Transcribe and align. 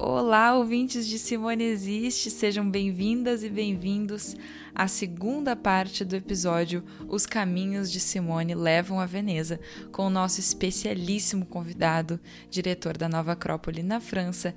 Olá, 0.00 0.54
ouvintes 0.54 1.08
de 1.08 1.18
Simone 1.18 1.64
Existe, 1.64 2.30
sejam 2.30 2.70
bem-vindas 2.70 3.42
e 3.42 3.50
bem-vindos 3.50 4.36
à 4.72 4.86
segunda 4.86 5.56
parte 5.56 6.04
do 6.04 6.14
episódio 6.14 6.84
Os 7.08 7.26
Caminhos 7.26 7.90
de 7.90 7.98
Simone 7.98 8.54
Levam 8.54 9.00
a 9.00 9.06
Veneza, 9.06 9.58
com 9.90 10.06
o 10.06 10.10
nosso 10.10 10.38
especialíssimo 10.38 11.44
convidado, 11.44 12.20
diretor 12.48 12.96
da 12.96 13.08
Nova 13.08 13.32
Acrópole 13.32 13.82
na 13.82 13.98
França, 13.98 14.54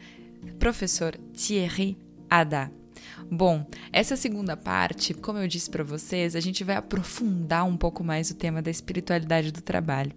professor 0.60 1.18
Thierry 1.34 1.98
Haddad. 2.30 2.72
Bom, 3.30 3.66
essa 3.92 4.16
segunda 4.16 4.56
parte, 4.56 5.12
como 5.12 5.40
eu 5.40 5.48
disse 5.48 5.72
para 5.72 5.84
vocês, 5.84 6.36
a 6.36 6.40
gente 6.40 6.64
vai 6.64 6.76
aprofundar 6.76 7.66
um 7.66 7.76
pouco 7.76 8.04
mais 8.04 8.30
o 8.30 8.36
tema 8.36 8.62
da 8.62 8.70
espiritualidade 8.70 9.52
do 9.52 9.62
trabalho. 9.62 10.14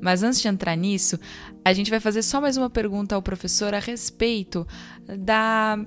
Mas 0.00 0.22
antes 0.22 0.40
de 0.40 0.48
entrar 0.48 0.76
nisso, 0.76 1.18
a 1.64 1.72
gente 1.72 1.90
vai 1.90 2.00
fazer 2.00 2.22
só 2.22 2.40
mais 2.40 2.56
uma 2.56 2.70
pergunta 2.70 3.14
ao 3.14 3.22
professor 3.22 3.74
a 3.74 3.78
respeito 3.78 4.66
da 5.18 5.78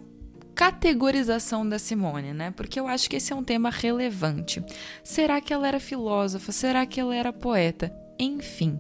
categorização 0.56 1.68
da 1.68 1.80
Simone, 1.80 2.34
né? 2.34 2.52
Porque 2.52 2.80
eu 2.80 2.88
acho 2.88 3.10
que 3.10 3.16
esse 3.16 3.34
é 3.34 3.36
um 3.36 3.44
tema 3.44 3.70
relevante. 3.70 4.64
Será 5.04 5.42
que 5.42 5.52
ela 5.52 5.68
era 5.68 5.80
filósofa? 5.80 6.52
Será 6.52 6.86
que 6.86 7.00
ela 7.00 7.16
era 7.16 7.34
poeta? 7.34 7.92
Enfim, 8.20 8.80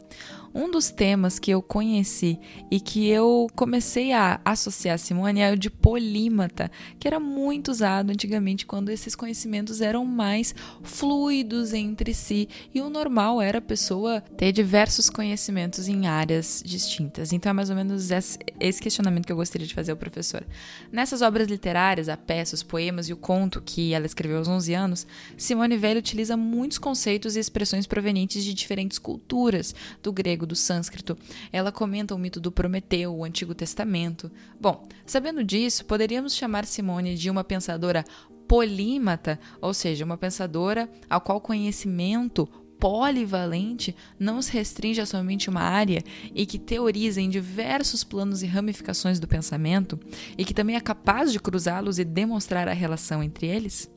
um 0.53 0.70
dos 0.70 0.91
temas 0.91 1.39
que 1.39 1.52
eu 1.52 1.62
conheci 1.62 2.39
e 2.70 2.80
que 2.80 3.07
eu 3.07 3.48
comecei 3.55 4.13
a 4.13 4.39
associar 4.45 4.95
a 4.95 4.98
Simone 4.98 5.41
é 5.41 5.52
o 5.52 5.57
de 5.57 5.70
polímata, 5.70 6.70
que 6.99 7.07
era 7.07 7.20
muito 7.20 7.70
usado 7.71 8.12
antigamente 8.12 8.66
quando 8.66 8.89
esses 8.89 9.16
conhecimentos 9.16 9.81
eram 9.81 10.05
mais 10.05 10.53
fluidos 10.84 11.73
entre 11.73 12.13
si 12.13 12.48
e 12.73 12.81
o 12.81 12.89
normal 12.89 13.41
era 13.41 13.57
a 13.57 13.62
pessoa 13.62 14.21
ter 14.21 14.52
diversos 14.52 15.09
conhecimentos 15.09 15.88
em 15.88 16.05
áreas 16.05 16.62
distintas. 16.65 17.34
Então 17.34 17.49
é 17.49 17.54
mais 17.54 17.70
ou 17.70 17.76
menos 17.76 18.09
esse 18.59 18.81
questionamento 18.81 19.26
que 19.26 19.31
eu 19.31 19.37
gostaria 19.37 19.65
de 19.65 19.74
fazer 19.74 19.91
ao 19.91 19.98
professor. 19.98 20.46
Nessas 20.91 21.21
obras 21.21 21.48
literárias, 21.48 22.09
a 22.09 22.18
peça, 22.18 22.55
os 22.55 22.63
poemas 22.63 23.09
e 23.09 23.13
o 23.13 23.18
conto 23.18 23.62
que 23.62 23.93
ela 23.93 24.05
escreveu 24.05 24.37
aos 24.37 24.48
11 24.48 24.74
anos, 24.74 25.07
Simone 25.35 25.77
Weil 25.77 25.98
utiliza 25.98 26.37
muitos 26.37 26.77
conceitos 26.77 27.35
e 27.35 27.40
expressões 27.40 27.87
provenientes 27.87 28.43
de 28.43 28.54
diferentes 28.54 28.99
culturas, 28.99 29.74
do 30.01 30.12
grego 30.12 30.43
grego, 30.44 30.46
do 30.46 30.55
sânscrito. 30.55 31.18
Ela 31.52 31.72
comenta 31.72 32.13
o 32.13 32.18
mito 32.18 32.40
do 32.40 32.52
Prometeu, 32.52 33.16
o 33.16 33.24
Antigo 33.24 33.55
Testamento. 33.55 34.32
Bom, 34.60 34.88
sabendo 35.05 35.44
disso, 35.44 35.86
poderíamos 35.86 36.36
chamar 36.36 36.66
Simone 36.66 37.16
de 37.16 37.30
uma 37.30 37.44
pensadora 37.44 38.04
polímata, 38.48 39.40
ou 39.62 39.74
seja, 39.74 40.05
uma 40.05 40.18
pensadora 40.18 40.90
ao 41.10 41.21
qual 41.21 41.41
conhecimento 41.41 42.48
polivalente 42.80 43.96
não 44.20 44.41
se 44.41 44.52
restringe 44.52 44.99
a 44.99 45.05
somente 45.05 45.49
uma 45.49 45.62
área 45.62 46.04
e 46.36 46.46
que 46.46 46.60
teoriza 46.60 47.21
em 47.21 47.30
diversos 47.30 48.04
planos 48.04 48.44
e 48.44 48.46
ramificações 48.46 49.21
do 49.21 49.27
pensamento 49.27 49.98
e 50.38 50.44
que 50.44 50.54
também 50.54 50.76
é 50.76 50.82
capaz 50.82 51.32
de 51.32 51.40
cruzá-los 51.40 51.98
e 51.98 52.04
demonstrar 52.04 52.68
a 52.68 52.74
relação 52.74 53.24
entre 53.24 53.48
eles? 53.48 53.93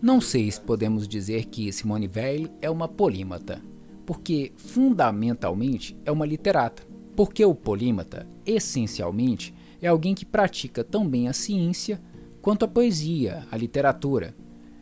Não 0.00 0.20
sei 0.20 0.50
se 0.50 0.60
podemos 0.60 1.06
dizer 1.06 1.46
que 1.46 1.72
Simone 1.72 2.08
Weil 2.08 2.48
é 2.60 2.70
uma 2.70 2.88
polímata, 2.88 3.60
porque 4.06 4.52
fundamentalmente 4.56 5.96
é 6.04 6.10
uma 6.12 6.26
literata. 6.26 6.82
Porque 7.14 7.44
o 7.44 7.54
polímata, 7.54 8.26
essencialmente, 8.46 9.54
é 9.80 9.88
alguém 9.88 10.14
que 10.14 10.24
pratica 10.24 10.82
tão 10.82 11.06
bem 11.06 11.28
a 11.28 11.32
ciência 11.32 12.00
quanto 12.40 12.64
a 12.64 12.68
poesia, 12.68 13.46
a 13.50 13.56
literatura. 13.56 14.34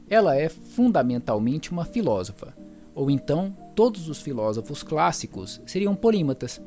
Ela 0.08 0.36
é 0.36 0.48
fundamentalmente 0.48 1.72
uma 1.72 1.84
filósofa, 1.84 2.54
ou 2.94 3.10
então 3.10 3.56
todos 3.74 4.08
os 4.08 4.20
filósofos 4.20 4.82
clássicos 4.82 5.60
seriam 5.66 5.94
polímatas 5.94 6.60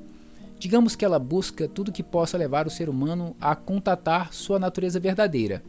Digamos 0.64 0.96
que 0.96 1.04
ela 1.04 1.20
busca 1.20 1.68
tudo 1.68 1.92
que 1.92 2.02
possa 2.02 2.38
levar 2.38 2.66
o 2.68 2.70
ser 2.70 2.88
humano 2.88 3.36
a 3.42 3.54
contatar 3.54 4.34
sua 4.34 4.58
natureza 4.58 4.98
verdadeira. 4.98 5.62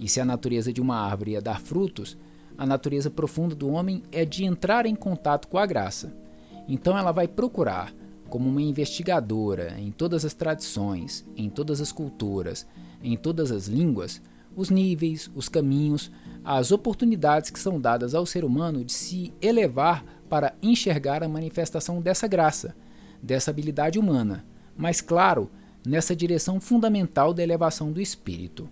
E 0.00 0.08
se 0.08 0.18
a 0.18 0.24
natureza 0.24 0.72
de 0.72 0.80
uma 0.80 0.96
árvore 0.96 1.36
é 1.36 1.42
dar 1.42 1.60
frutos, 1.60 2.16
a 2.56 2.64
natureza 2.64 3.10
profunda 3.10 3.54
do 3.54 3.68
homem 3.68 4.02
é 4.10 4.24
de 4.24 4.46
entrar 4.46 4.86
em 4.86 4.94
contato 4.94 5.46
com 5.46 5.58
a 5.58 5.66
graça. 5.66 6.10
Então 6.66 6.96
ela 6.96 7.12
vai 7.12 7.28
procurar, 7.28 7.92
como 8.30 8.48
uma 8.48 8.62
investigadora 8.62 9.78
em 9.78 9.90
todas 9.90 10.24
as 10.24 10.32
tradições, 10.32 11.22
em 11.36 11.50
todas 11.50 11.82
as 11.82 11.92
culturas, 11.92 12.66
em 13.02 13.18
todas 13.18 13.52
as 13.52 13.66
línguas, 13.66 14.22
os 14.56 14.70
níveis, 14.70 15.30
os 15.34 15.50
caminhos, 15.50 16.10
as 16.42 16.72
oportunidades 16.72 17.50
que 17.50 17.60
são 17.60 17.78
dadas 17.78 18.14
ao 18.14 18.24
ser 18.24 18.42
humano 18.42 18.86
de 18.86 18.92
se 18.94 19.34
elevar 19.42 20.02
para 20.30 20.54
enxergar 20.62 21.22
a 21.22 21.28
manifestação 21.28 22.00
dessa 22.00 22.26
graça 22.26 22.74
dessa 23.24 23.50
habilidade 23.50 23.98
humana, 23.98 24.44
mas, 24.76 25.00
claro, 25.00 25.50
nessa 25.84 26.14
direção 26.14 26.60
fundamental 26.60 27.32
da 27.32 27.42
elevação 27.42 27.90
do 27.90 28.00
espírito. 28.00 28.68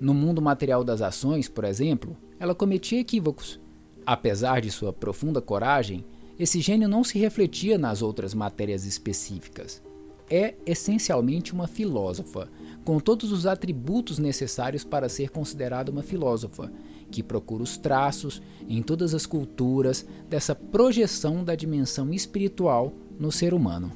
No 0.00 0.12
mundo 0.12 0.42
material 0.42 0.82
das 0.82 1.00
ações, 1.00 1.48
por 1.48 1.64
exemplo, 1.64 2.16
ela 2.38 2.54
cometia 2.54 2.98
equívocos. 2.98 3.60
Apesar 4.04 4.60
de 4.60 4.70
sua 4.70 4.92
profunda 4.92 5.40
coragem, 5.40 6.04
esse 6.38 6.60
gênio 6.60 6.88
não 6.88 7.04
se 7.04 7.18
refletia 7.18 7.78
nas 7.78 8.02
outras 8.02 8.34
matérias 8.34 8.84
específicas. 8.84 9.80
É 10.28 10.54
essencialmente 10.66 11.52
uma 11.52 11.68
filósofa, 11.68 12.48
com 12.84 12.98
todos 12.98 13.30
os 13.30 13.46
atributos 13.46 14.18
necessários 14.18 14.82
para 14.82 15.08
ser 15.08 15.30
considerada 15.30 15.92
uma 15.92 16.02
filósofa, 16.02 16.72
que 17.10 17.22
procura 17.22 17.62
os 17.62 17.76
traços, 17.76 18.40
em 18.68 18.82
todas 18.82 19.14
as 19.14 19.26
culturas, 19.26 20.06
dessa 20.28 20.54
projeção 20.54 21.44
da 21.44 21.54
dimensão 21.54 22.12
espiritual 22.12 22.92
no 23.20 23.30
ser 23.30 23.52
humano. 23.52 23.92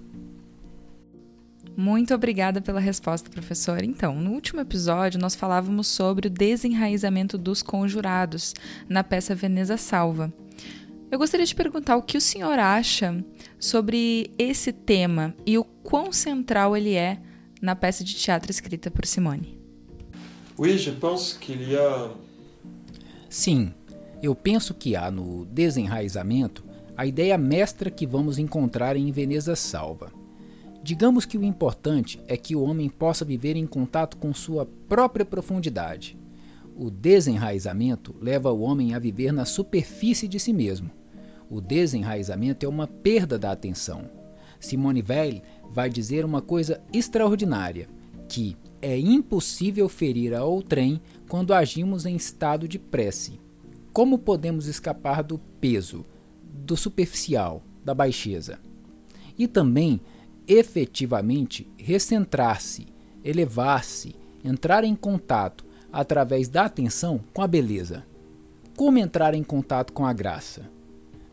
Muito 1.76 2.14
obrigada 2.14 2.60
pela 2.60 2.78
resposta, 2.78 3.28
professor. 3.28 3.82
Então, 3.82 4.14
no 4.20 4.30
último 4.30 4.60
episódio, 4.60 5.18
nós 5.18 5.34
falávamos 5.34 5.88
sobre 5.88 6.28
o 6.28 6.30
desenraizamento 6.30 7.36
dos 7.36 7.62
conjurados 7.62 8.54
na 8.88 9.02
peça 9.02 9.34
Veneza 9.34 9.76
Salva. 9.76 10.32
Eu 11.10 11.18
gostaria 11.18 11.46
de 11.46 11.54
perguntar 11.54 11.96
o 11.96 12.02
que 12.02 12.16
o 12.16 12.20
senhor 12.20 12.58
acha 12.58 13.24
sobre 13.58 14.30
esse 14.38 14.72
tema 14.72 15.34
e 15.44 15.58
o 15.58 15.64
quão 15.64 16.12
central 16.12 16.76
ele 16.76 16.94
é 16.94 17.18
na 17.60 17.74
peça 17.74 18.04
de 18.04 18.14
teatro 18.14 18.50
escrita 18.50 18.90
por 18.90 19.06
Simone. 19.06 19.58
Oui, 20.56 20.78
je 20.78 20.92
pense 20.92 21.36
qu'il 21.38 21.70
y 21.70 21.76
a... 21.76 22.10
Sim, 23.28 23.72
eu 24.22 24.34
penso 24.36 24.72
que 24.74 24.94
há 24.94 25.10
no 25.10 25.44
desenraizamento 25.46 26.64
a 26.96 27.04
ideia 27.04 27.36
mestra 27.36 27.90
que 27.90 28.06
vamos 28.06 28.38
encontrar 28.38 28.96
em 28.96 29.10
Veneza 29.10 29.56
Salva. 29.56 30.12
Digamos 30.82 31.24
que 31.24 31.38
o 31.38 31.44
importante 31.44 32.20
é 32.28 32.36
que 32.36 32.54
o 32.54 32.62
homem 32.62 32.88
possa 32.88 33.24
viver 33.24 33.56
em 33.56 33.66
contato 33.66 34.16
com 34.16 34.32
sua 34.32 34.66
própria 34.88 35.24
profundidade. 35.24 36.16
O 36.76 36.90
desenraizamento 36.90 38.14
leva 38.20 38.52
o 38.52 38.60
homem 38.60 38.94
a 38.94 38.98
viver 38.98 39.32
na 39.32 39.44
superfície 39.44 40.28
de 40.28 40.38
si 40.38 40.52
mesmo. 40.52 40.90
O 41.48 41.60
desenraizamento 41.60 42.66
é 42.66 42.68
uma 42.68 42.86
perda 42.86 43.38
da 43.38 43.50
atenção. 43.50 44.10
Simone 44.60 45.02
Weil 45.06 45.42
vai 45.70 45.88
dizer 45.88 46.24
uma 46.24 46.42
coisa 46.42 46.80
extraordinária, 46.92 47.88
que 48.28 48.56
é 48.80 48.98
impossível 48.98 49.88
ferir 49.88 50.34
a 50.34 50.44
outrem 50.44 51.00
quando 51.28 51.54
agimos 51.54 52.06
em 52.06 52.14
estado 52.14 52.68
de 52.68 52.78
prece. 52.78 53.40
Como 53.92 54.18
podemos 54.18 54.66
escapar 54.66 55.22
do 55.22 55.38
peso, 55.38 56.04
do 56.54 56.76
superficial, 56.76 57.62
da 57.84 57.92
baixeza. 57.92 58.58
E 59.36 59.48
também, 59.48 60.00
efetivamente, 60.46 61.66
recentrar-se, 61.76 62.86
elevar-se, 63.24 64.14
entrar 64.44 64.84
em 64.84 64.94
contato 64.94 65.64
através 65.92 66.48
da 66.48 66.64
atenção 66.64 67.20
com 67.32 67.42
a 67.42 67.46
beleza. 67.46 68.04
Como 68.76 68.98
entrar 68.98 69.34
em 69.34 69.42
contato 69.42 69.92
com 69.92 70.06
a 70.06 70.12
graça? 70.12 70.62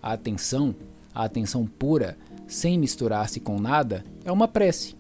A 0.02 0.14
atenção, 0.14 0.76
a 1.14 1.24
atenção 1.24 1.66
pura, 1.66 2.18
sem 2.48 2.78
misturar-se 2.78 3.40
com 3.40 3.60
nada, 3.60 4.04
é 4.26 4.32
uma 4.32 4.48
prece. 4.48 4.96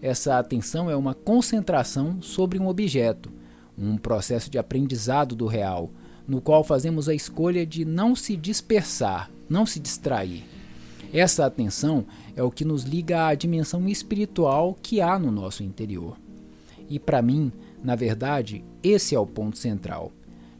Essa 0.00 0.38
atenção 0.38 0.90
é 0.90 0.96
uma 0.96 1.14
concentração 1.14 2.22
sobre 2.22 2.58
um 2.58 2.68
objeto, 2.68 3.30
um 3.76 3.96
processo 3.96 4.50
de 4.50 4.58
aprendizado 4.58 5.34
do 5.34 5.46
real, 5.46 5.90
no 6.26 6.40
qual 6.40 6.62
fazemos 6.62 7.08
a 7.08 7.14
escolha 7.14 7.66
de 7.66 7.84
não 7.84 8.14
se 8.14 8.36
dispersar, 8.36 9.30
não 9.48 9.64
se 9.64 9.80
distrair. 9.80 10.44
Essa 11.12 11.46
atenção 11.46 12.04
é 12.36 12.42
o 12.42 12.50
que 12.50 12.64
nos 12.64 12.84
liga 12.84 13.26
à 13.26 13.34
dimensão 13.34 13.88
espiritual 13.88 14.76
que 14.82 15.00
há 15.00 15.18
no 15.18 15.30
nosso 15.30 15.62
interior. 15.62 16.18
E 16.88 16.98
para 16.98 17.22
mim, 17.22 17.50
na 17.82 17.94
verdade, 17.94 18.64
esse 18.82 19.14
é 19.14 19.18
o 19.18 19.26
ponto 19.26 19.56
central. 19.56 20.12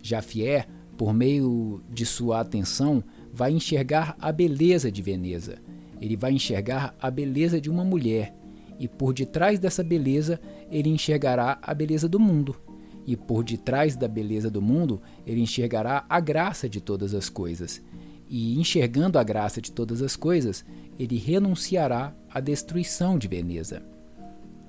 Jaffier, 0.03 0.67
por 0.97 1.13
meio 1.13 1.83
de 1.91 2.07
sua 2.07 2.41
atenção, 2.41 3.03
vai 3.33 3.53
enxergar 3.53 4.17
a 4.21 4.33
beleza 4.33 4.91
de 4.91 5.03
Veneza. 5.03 5.59
Ele 6.01 6.17
vai 6.17 6.33
enxergar 6.33 6.95
a 7.01 7.11
beleza 7.11 7.61
de 7.61 7.69
uma 7.69 7.85
mulher, 7.85 8.35
e 8.79 8.87
por 8.87 9.13
detrás 9.13 9.59
dessa 9.59 9.83
beleza, 9.83 10.41
ele 10.71 10.89
enxergará 10.89 11.59
a 11.61 11.75
beleza 11.75 12.09
do 12.09 12.21
mundo 12.21 12.57
e 13.09 13.17
por 13.17 13.43
detrás 13.43 13.97
da 13.97 14.07
beleza 14.07 14.51
do 14.51 14.61
mundo 14.61 15.01
ele 15.27 15.41
enxergará 15.41 16.05
a 16.11 16.21
graça 16.21 16.69
de 16.69 16.79
todas 16.79 17.15
as 17.15 17.31
coisas. 17.31 17.83
E 18.29 18.59
enxergando 18.59 19.19
a 19.19 19.23
graça 19.23 19.61
de 19.61 19.73
todas 19.73 20.03
as 20.03 20.17
coisas, 20.17 20.65
ele 20.99 21.17
renunciará 21.17 22.15
à 22.33 22.41
destruição 22.41 23.19
de 23.19 23.27
Veneza. 23.29 23.83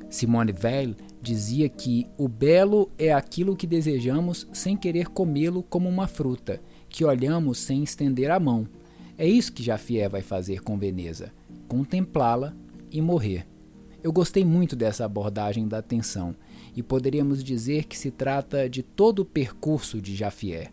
Simone 0.09 0.53
Weil 0.63 0.95
dizia 1.21 1.69
que 1.69 2.07
o 2.17 2.27
belo 2.27 2.89
é 2.97 3.13
aquilo 3.13 3.55
que 3.55 3.67
desejamos 3.67 4.47
sem 4.51 4.75
querer 4.75 5.09
comê-lo 5.09 5.61
como 5.61 5.87
uma 5.87 6.07
fruta, 6.07 6.61
que 6.87 7.05
olhamos 7.05 7.59
sem 7.59 7.83
estender 7.83 8.31
a 8.31 8.39
mão. 8.39 8.67
É 9.17 9.27
isso 9.27 9.53
que 9.53 9.61
Jaffier 9.61 10.09
vai 10.09 10.21
fazer 10.21 10.61
com 10.61 10.77
Veneza: 10.77 11.31
contemplá-la 11.67 12.55
e 12.91 13.01
morrer. 13.01 13.45
Eu 14.01 14.13
gostei 14.13 14.45
muito 14.45 14.75
dessa 14.75 15.05
abordagem 15.05 15.67
da 15.67 15.79
atenção 15.79 16.33
e 16.75 16.81
poderíamos 16.81 17.43
dizer 17.43 17.83
que 17.83 17.97
se 17.97 18.09
trata 18.09 18.69
de 18.69 18.81
todo 18.81 19.19
o 19.19 19.25
percurso 19.25 20.01
de 20.01 20.15
Jaffier. 20.15 20.71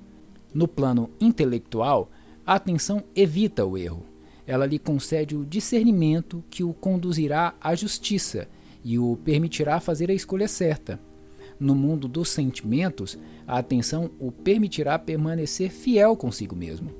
No 0.54 0.68
plano 0.68 1.10
intelectual, 1.20 2.08
a 2.46 2.54
atenção 2.54 3.02
evita 3.14 3.64
o 3.66 3.76
erro. 3.76 4.04
Ela 4.46 4.64
lhe 4.64 4.78
concede 4.78 5.34
o 5.34 5.44
discernimento 5.44 6.44
que 6.48 6.62
o 6.62 6.72
conduzirá 6.72 7.54
à 7.60 7.74
justiça 7.74 8.46
e 8.84 8.98
o 8.98 9.18
permitirá 9.24 9.80
fazer 9.80 10.08
a 10.10 10.14
escolha 10.14 10.46
certa. 10.46 11.00
No 11.58 11.74
mundo 11.74 12.06
dos 12.06 12.28
sentimentos, 12.28 13.18
a 13.46 13.58
atenção 13.58 14.10
o 14.20 14.30
permitirá 14.30 14.96
permanecer 14.98 15.70
fiel 15.70 16.14
consigo 16.16 16.54
mesmo. 16.54 16.90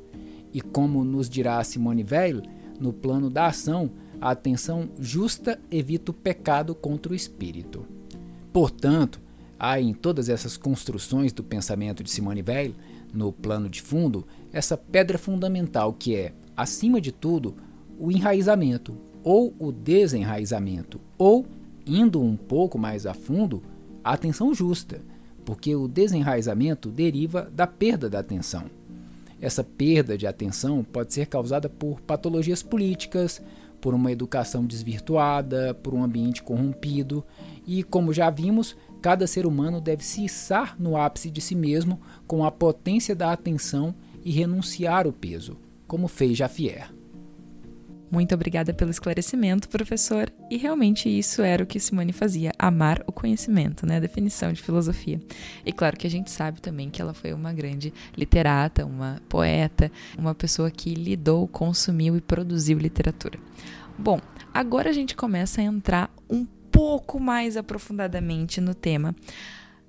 E 0.53 0.61
como 0.61 1.05
nos 1.05 1.29
dirá 1.29 1.63
Simone 1.63 2.05
Weil, 2.11 2.43
no 2.81 2.93
plano 2.93 3.31
da 3.31 3.47
ação, 3.47 3.91
a 4.21 4.31
atenção 4.31 4.89
justa 4.99 5.61
evita 5.71 6.11
o 6.11 6.15
pecado 6.15 6.75
contra 6.75 7.13
o 7.13 7.15
espírito. 7.15 7.87
Portanto, 8.53 9.21
há 9.59 9.81
em 9.81 9.93
todas 9.93 10.29
essas 10.29 10.57
construções 10.57 11.33
do 11.33 11.45
pensamento 11.45 12.03
de 12.03 12.11
Simone 12.11 12.43
Weil, 12.43 12.75
no 13.13 13.33
plano 13.33 13.69
de 13.69 13.81
fundo, 13.83 14.27
essa 14.53 14.77
pedra 14.77 15.19
fundamental 15.19 15.93
que 15.93 16.15
é, 16.15 16.33
acima 16.57 17.01
de 17.01 17.13
tudo, 17.13 17.55
o 17.99 18.11
enraizamento 18.11 18.97
ou 19.23 19.53
o 19.59 19.73
desenraizamento, 19.73 21.01
ou, 21.19 21.45
indo 21.85 22.23
um 22.23 22.37
pouco 22.37 22.79
mais 22.79 23.07
a 23.07 23.15
fundo, 23.15 23.63
a 24.05 24.13
atenção 24.13 24.55
justa, 24.55 25.01
porque 25.45 25.75
o 25.75 25.89
desenraizamento 25.89 26.91
deriva 26.91 27.51
da 27.53 27.67
perda 27.67 28.09
da 28.09 28.21
atenção. 28.21 28.65
Essa 29.41 29.65
perda 29.65 30.17
de 30.17 30.27
atenção 30.27 30.85
pode 30.85 31.13
ser 31.13 31.27
causada 31.27 31.69
por 31.69 32.01
patologias 32.01 32.63
políticas, 32.63 33.43
por 33.81 33.95
uma 33.95 34.11
educação 34.11 34.65
desvirtuada, 34.65 35.75
por 35.75 35.93
um 35.93 36.03
ambiente 36.03 36.43
corrompido, 36.43 37.25
e 37.67 37.83
como 37.83 38.13
já 38.13 38.31
vimos, 38.31 38.77
cada 39.07 39.25
ser 39.29 39.47
humano 39.47 39.81
deve 39.81 40.05
se 40.05 40.25
içar 40.25 40.75
no 40.81 40.97
ápice 40.97 41.31
de 41.31 41.41
si 41.41 41.55
mesmo 41.55 42.01
com 42.27 42.45
a 42.45 42.51
potência 42.51 43.15
da 43.15 43.31
atenção 43.31 43.95
e 44.25 44.33
renunciar 44.33 45.07
o 45.07 45.13
peso, 45.13 45.57
como 45.87 46.09
fez 46.09 46.37
Jaffier. 46.37 46.91
Muito 48.11 48.35
obrigada 48.35 48.75
pelo 48.75 48.91
esclarecimento, 48.91 49.69
professor. 49.69 50.29
E 50.51 50.57
realmente 50.57 51.09
isso 51.09 51.41
era 51.41 51.63
o 51.63 51.67
que 51.67 51.79
Simone 51.79 52.13
fazia, 52.13 52.51
amar 52.59 53.01
o 53.07 53.13
conhecimento, 53.13 53.87
né? 53.87 53.99
A 53.99 54.01
definição 54.01 54.53
de 54.53 54.61
filosofia. 54.61 55.21
E 55.65 55.73
claro 55.73 55.97
que 55.97 56.09
a 56.09 56.11
gente 56.11 56.33
sabe 56.33 56.61
também 56.61 56.91
que 56.91 57.01
ela 57.01 57.15
foi 57.15 57.33
uma 57.33 57.53
grande 57.53 57.95
literata, 58.17 58.85
uma 58.85 59.23
poeta, 59.29 59.89
uma 60.19 60.35
pessoa 60.35 60.69
que 60.69 60.95
lidou, 60.95 61.47
consumiu 61.47 62.17
e 62.17 62.21
produziu 62.21 62.77
literatura. 62.77 63.39
Bom, 63.97 64.21
agora 64.53 64.91
a 64.91 64.93
gente 64.93 65.15
começa 65.15 65.61
a 65.61 65.65
entrar 65.65 66.13
um 66.29 66.45
pouco 66.77 67.19
mais 67.19 67.57
aprofundadamente 67.57 68.61
no 68.61 68.75
tema 68.75 69.17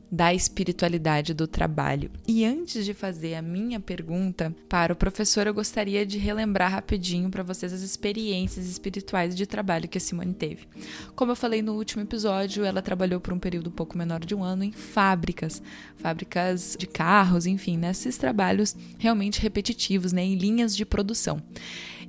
da 0.09 0.33
espiritualidade 0.33 1.33
do 1.33 1.45
trabalho. 1.45 2.09
E 2.25 2.45
antes 2.45 2.85
de 2.85 2.93
fazer 2.93 3.35
a 3.35 3.41
minha 3.41 3.77
pergunta 3.77 4.55
para 4.69 4.93
o 4.93 4.95
professor, 4.95 5.45
eu 5.45 5.53
gostaria 5.53 6.05
de 6.05 6.17
relembrar 6.17 6.71
rapidinho 6.71 7.29
para 7.29 7.43
vocês 7.43 7.73
as 7.73 7.81
experiências 7.81 8.65
espirituais 8.65 9.35
de 9.35 9.45
trabalho 9.45 9.89
que 9.89 9.97
a 9.97 10.01
Simone 10.01 10.33
teve. 10.33 10.65
Como 11.13 11.33
eu 11.33 11.35
falei 11.35 11.61
no 11.61 11.73
último 11.73 12.03
episódio, 12.03 12.63
ela 12.63 12.81
trabalhou 12.81 13.19
por 13.19 13.33
um 13.33 13.39
período 13.39 13.69
pouco 13.69 13.97
menor 13.97 14.23
de 14.23 14.33
um 14.33 14.41
ano 14.41 14.63
em 14.63 14.71
fábricas, 14.71 15.61
fábricas 15.97 16.77
de 16.79 16.87
carros, 16.87 17.45
enfim, 17.45 17.75
nesses 17.75 18.15
trabalhos 18.17 18.77
realmente 18.97 19.41
repetitivos, 19.41 20.13
né, 20.13 20.23
em 20.23 20.35
linhas 20.35 20.73
de 20.73 20.85
produção. 20.85 21.43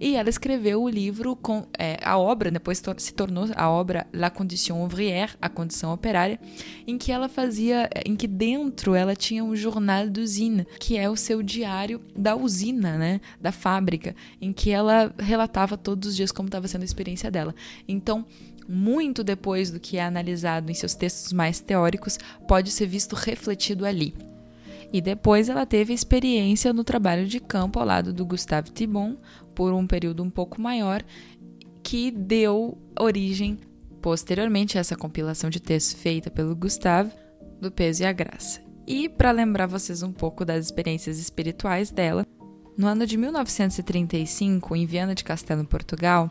E 0.00 0.14
ela 0.14 0.28
escreveu 0.28 0.82
o 0.82 0.88
livro 0.88 1.34
com 1.34 1.66
é, 1.78 1.98
a 2.02 2.16
obra, 2.16 2.50
depois 2.50 2.82
se 2.98 3.12
tornou 3.14 3.46
a 3.56 3.68
obra 3.68 4.06
La 4.12 4.30
Condition 4.30 4.76
Ouvrière, 4.80 5.36
a 5.40 5.48
condição 5.48 5.92
operária, 5.92 6.38
em 6.86 6.96
que 6.96 7.10
ela 7.10 7.28
fazia, 7.28 7.88
em 8.04 8.14
que 8.14 8.26
dentro 8.26 8.94
ela 8.94 9.16
tinha 9.16 9.42
um 9.42 9.56
jornal 9.56 10.08
d'usine, 10.08 10.66
que 10.78 10.96
é 10.96 11.10
o 11.10 11.16
seu 11.16 11.42
diário 11.42 12.00
da 12.16 12.36
usina, 12.36 12.96
né, 12.96 13.20
da 13.40 13.50
fábrica, 13.50 14.14
em 14.40 14.52
que 14.52 14.70
ela 14.70 15.12
relatava 15.18 15.76
todos 15.76 16.10
os 16.10 16.16
dias 16.16 16.30
como 16.30 16.48
estava 16.48 16.68
sendo 16.68 16.82
a 16.82 16.84
experiência 16.84 17.30
dela. 17.30 17.54
Então, 17.86 18.24
muito 18.68 19.24
depois 19.24 19.70
do 19.70 19.80
que 19.80 19.96
é 19.96 20.04
analisado 20.04 20.70
em 20.70 20.74
seus 20.74 20.94
textos 20.94 21.32
mais 21.32 21.58
teóricos, 21.58 22.18
pode 22.46 22.70
ser 22.70 22.86
visto 22.86 23.16
refletido 23.16 23.86
ali. 23.86 24.14
E 24.92 25.00
depois 25.00 25.48
ela 25.48 25.66
teve 25.66 25.92
experiência 25.92 26.72
no 26.72 26.82
trabalho 26.82 27.26
de 27.26 27.40
campo 27.40 27.78
ao 27.78 27.86
lado 27.86 28.12
do 28.12 28.24
Gustave 28.24 28.70
Thibon 28.70 29.16
por 29.54 29.72
um 29.72 29.86
período 29.86 30.22
um 30.22 30.30
pouco 30.30 30.60
maior, 30.60 31.04
que 31.82 32.10
deu 32.10 32.78
origem 32.98 33.58
posteriormente 34.00 34.78
a 34.78 34.80
essa 34.80 34.96
compilação 34.96 35.50
de 35.50 35.60
textos 35.60 36.00
feita 36.00 36.30
pelo 36.30 36.56
Gustave 36.56 37.10
do 37.60 37.70
Peso 37.70 38.02
e 38.02 38.06
a 38.06 38.12
Graça. 38.12 38.62
E 38.86 39.08
para 39.08 39.30
lembrar 39.30 39.66
vocês 39.66 40.02
um 40.02 40.12
pouco 40.12 40.44
das 40.44 40.64
experiências 40.66 41.18
espirituais 41.18 41.90
dela, 41.90 42.24
no 42.78 42.86
ano 42.86 43.04
de 43.04 43.16
1935, 43.16 44.76
em 44.76 44.86
Viana 44.86 45.14
de 45.14 45.24
Castelo, 45.24 45.64
Portugal, 45.64 46.30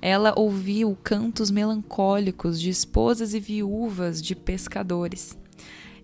ela 0.00 0.34
ouviu 0.36 0.96
cantos 1.02 1.50
melancólicos 1.50 2.60
de 2.60 2.68
esposas 2.68 3.32
e 3.32 3.40
viúvas 3.40 4.20
de 4.20 4.36
pescadores. 4.36 5.36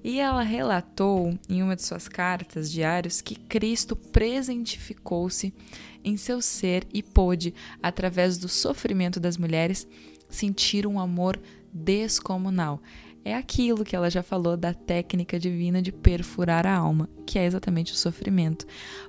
E 0.04 0.18
ela 0.18 0.42
relatou 0.42 1.38
em 1.48 1.62
uma 1.62 1.76
de 1.76 1.82
suas 1.82 2.08
cartas 2.08 2.70
diários 2.70 3.20
que 3.20 3.36
Cristo 3.36 3.94
presentificou-se 3.94 5.54
em 6.02 6.16
seu 6.16 6.42
ser 6.42 6.86
e 6.92 7.02
pôde, 7.02 7.54
através 7.82 8.36
do 8.36 8.48
sofrimento 8.48 9.20
das 9.20 9.36
mulheres, 9.36 9.86
sentir 10.28 10.86
um 10.86 10.98
amor 10.98 11.40
descomunal. 11.72 12.82
É 13.24 13.36
aquilo 13.36 13.84
que 13.84 13.94
ela 13.94 14.10
já 14.10 14.22
falou 14.22 14.56
da 14.56 14.74
técnica 14.74 15.38
divina 15.38 15.80
de 15.80 15.92
perfurar 15.92 16.66
a 16.66 16.74
alma, 16.74 17.08
que 17.24 17.38
é 17.38 17.46
exatamente 17.46 17.92
o 17.92 17.96
sofrimento. 17.96 18.66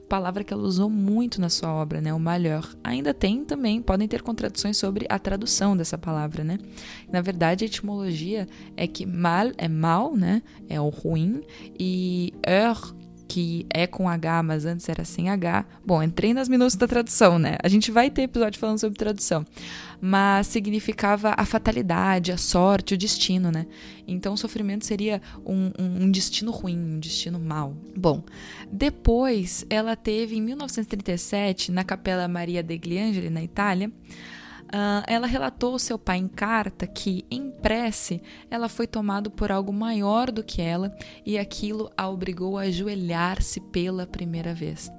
Palavra 0.08 0.44
que 0.44 0.54
ela 0.54 0.62
usou 0.62 0.88
muito 0.88 1.42
na 1.42 1.50
sua 1.50 1.74
obra, 1.74 2.00
né? 2.00 2.14
O 2.14 2.20
malheur. 2.20 2.76
Ainda 2.84 3.12
tem 3.12 3.44
também, 3.44 3.82
podem 3.82 4.08
ter 4.08 4.22
contradições 4.22 4.78
sobre 4.78 5.08
a 5.10 5.18
tradução 5.18 5.76
dessa 5.76 5.98
palavra, 5.98 6.44
né? 6.44 6.60
Na 7.12 7.22
verdade, 7.22 7.66
a 7.66 7.68
etimologia 7.68 8.48
é 8.78 8.86
que 8.86 9.06
mal 9.06 9.52
é 9.58 9.68
mal, 9.68 10.16
né? 10.16 10.44
É 10.70 10.80
o 10.80 10.90
ruim, 10.90 11.42
e 11.80 12.34
heure 12.46 12.94
que 13.34 13.66
é 13.74 13.88
com 13.88 14.08
H, 14.08 14.44
mas 14.44 14.64
antes 14.64 14.88
era 14.88 15.04
sem 15.04 15.28
H. 15.28 15.66
Bom, 15.84 16.04
entrei 16.04 16.36
nas 16.36 16.48
minúcias 16.48 16.76
da 16.76 16.88
tradução, 16.88 17.40
né? 17.40 17.58
A 17.64 17.68
gente 17.68 17.90
vai 17.90 18.12
ter 18.12 18.22
episódio 18.22 18.60
falando 18.60 18.78
sobre 18.78 18.96
tradução. 18.96 19.44
Mas 20.00 20.46
significava 20.46 21.34
a 21.36 21.44
fatalidade, 21.44 22.32
a 22.32 22.38
sorte, 22.38 22.94
o 22.94 22.98
destino, 22.98 23.50
né? 23.50 23.66
Então 24.08 24.36
o 24.36 24.38
sofrimento 24.38 24.86
seria 24.86 25.20
um, 25.44 25.72
um, 25.80 26.04
um 26.04 26.12
destino 26.12 26.52
ruim, 26.52 26.78
um 26.78 27.00
destino 27.00 27.40
mau. 27.40 27.76
Bom, 27.98 28.22
depois 28.72 29.66
ela 29.68 29.96
teve, 29.96 30.36
em 30.36 30.42
1937, 30.42 31.72
na 31.72 31.84
Capela 31.84 32.28
Maria 32.28 32.62
degli 32.62 33.00
Angeli, 33.00 33.32
na 33.32 33.42
Itália, 33.42 33.92
Uh, 34.74 35.06
ela 35.06 35.28
relatou 35.28 35.74
ao 35.74 35.80
seu 35.80 36.00
pai 36.00 36.18
em 36.18 36.28
carta 36.28 36.88
que, 36.88 37.24
em 37.30 37.52
prece, 37.52 38.20
ela 38.50 38.68
foi 38.68 38.88
tomada 38.88 39.30
por 39.30 39.52
algo 39.52 39.72
maior 39.72 40.32
do 40.32 40.44
que 40.44 40.64
ela 40.64 40.92
e 41.24 41.38
aquilo 41.38 41.92
a 41.96 42.10
obrigou 42.10 42.58
a 42.58 42.64
ajoelhar-se 42.64 43.60
pela 43.60 44.08
primeira 44.08 44.52
vez. 44.52 44.92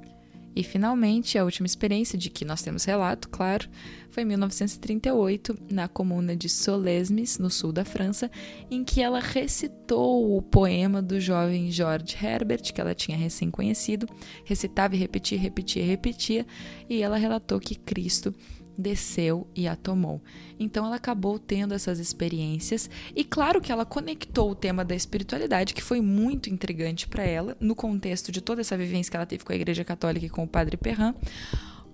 E 0.56 0.62
finalmente, 0.62 1.36
a 1.36 1.44
última 1.44 1.66
experiência 1.66 2.16
de 2.16 2.30
que 2.30 2.44
nós 2.44 2.62
temos 2.62 2.84
relato, 2.84 3.28
claro, 3.28 3.68
foi 4.10 4.22
em 4.22 4.26
1938, 4.26 5.58
na 5.68 5.88
comuna 5.88 6.36
de 6.36 6.48
Solesmes, 6.48 7.38
no 7.38 7.50
sul 7.50 7.72
da 7.72 7.84
França, 7.84 8.30
em 8.70 8.84
que 8.84 9.02
ela 9.02 9.18
recitou 9.18 10.36
o 10.36 10.40
poema 10.40 11.02
do 11.02 11.18
jovem 11.18 11.72
George 11.72 12.16
Herbert, 12.22 12.72
que 12.72 12.80
ela 12.80 12.94
tinha 12.94 13.16
recém 13.16 13.50
conhecido, 13.50 14.06
recitava 14.44 14.94
e 14.94 14.98
repetia, 14.98 15.36
repetia, 15.36 15.84
repetia, 15.84 16.46
e 16.88 17.02
ela 17.02 17.16
relatou 17.16 17.58
que 17.58 17.74
Cristo 17.74 18.32
desceu 18.76 19.46
e 19.54 19.66
a 19.68 19.76
tomou. 19.76 20.20
Então 20.58 20.86
ela 20.86 20.96
acabou 20.96 21.38
tendo 21.38 21.74
essas 21.74 21.98
experiências 21.98 22.88
e 23.14 23.24
claro 23.24 23.60
que 23.60 23.72
ela 23.72 23.84
conectou 23.84 24.50
o 24.50 24.54
tema 24.54 24.84
da 24.84 24.94
espiritualidade, 24.94 25.74
que 25.74 25.82
foi 25.82 26.00
muito 26.00 26.50
intrigante 26.50 27.06
para 27.08 27.24
ela, 27.24 27.56
no 27.60 27.74
contexto 27.74 28.30
de 28.30 28.40
toda 28.40 28.60
essa 28.60 28.76
vivência 28.76 29.10
que 29.10 29.16
ela 29.16 29.26
teve 29.26 29.44
com 29.44 29.52
a 29.52 29.56
Igreja 29.56 29.84
Católica 29.84 30.26
e 30.26 30.30
com 30.30 30.44
o 30.44 30.48
Padre 30.48 30.76
Perrin, 30.76 31.14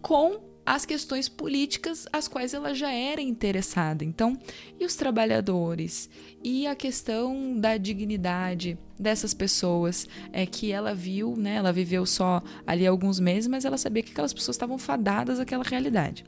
com 0.01 0.51
as 0.65 0.85
questões 0.85 1.29
políticas 1.29 2.07
às 2.13 2.29
quais 2.29 2.55
ela 2.55 2.75
já 2.75 2.93
era 2.93 3.21
interessada. 3.21 4.05
Então, 4.05 4.39
e 4.79 4.85
os 4.85 4.95
trabalhadores? 4.95 6.09
E 6.45 6.67
a 6.67 6.77
questão 6.77 7.59
da 7.59 7.77
dignidade 7.77 8.79
dessas 8.99 9.35
pessoas 9.35 10.07
é 10.33 10.47
que 10.47 10.71
ela 10.71 10.95
viu, 10.95 11.35
né? 11.37 11.57
Ela 11.57 11.73
viveu 11.73 12.07
só 12.07 12.43
ali 12.67 12.87
alguns 12.87 13.19
meses, 13.19 13.49
mas 13.49 13.65
ela 13.65 13.79
sabia 13.79 14.03
que 14.03 14.13
aquelas 14.13 14.33
pessoas 14.33 14.55
estavam 14.55 14.79
fadadas 14.79 15.41
àquela 15.41 15.65
realidade. 15.65 16.25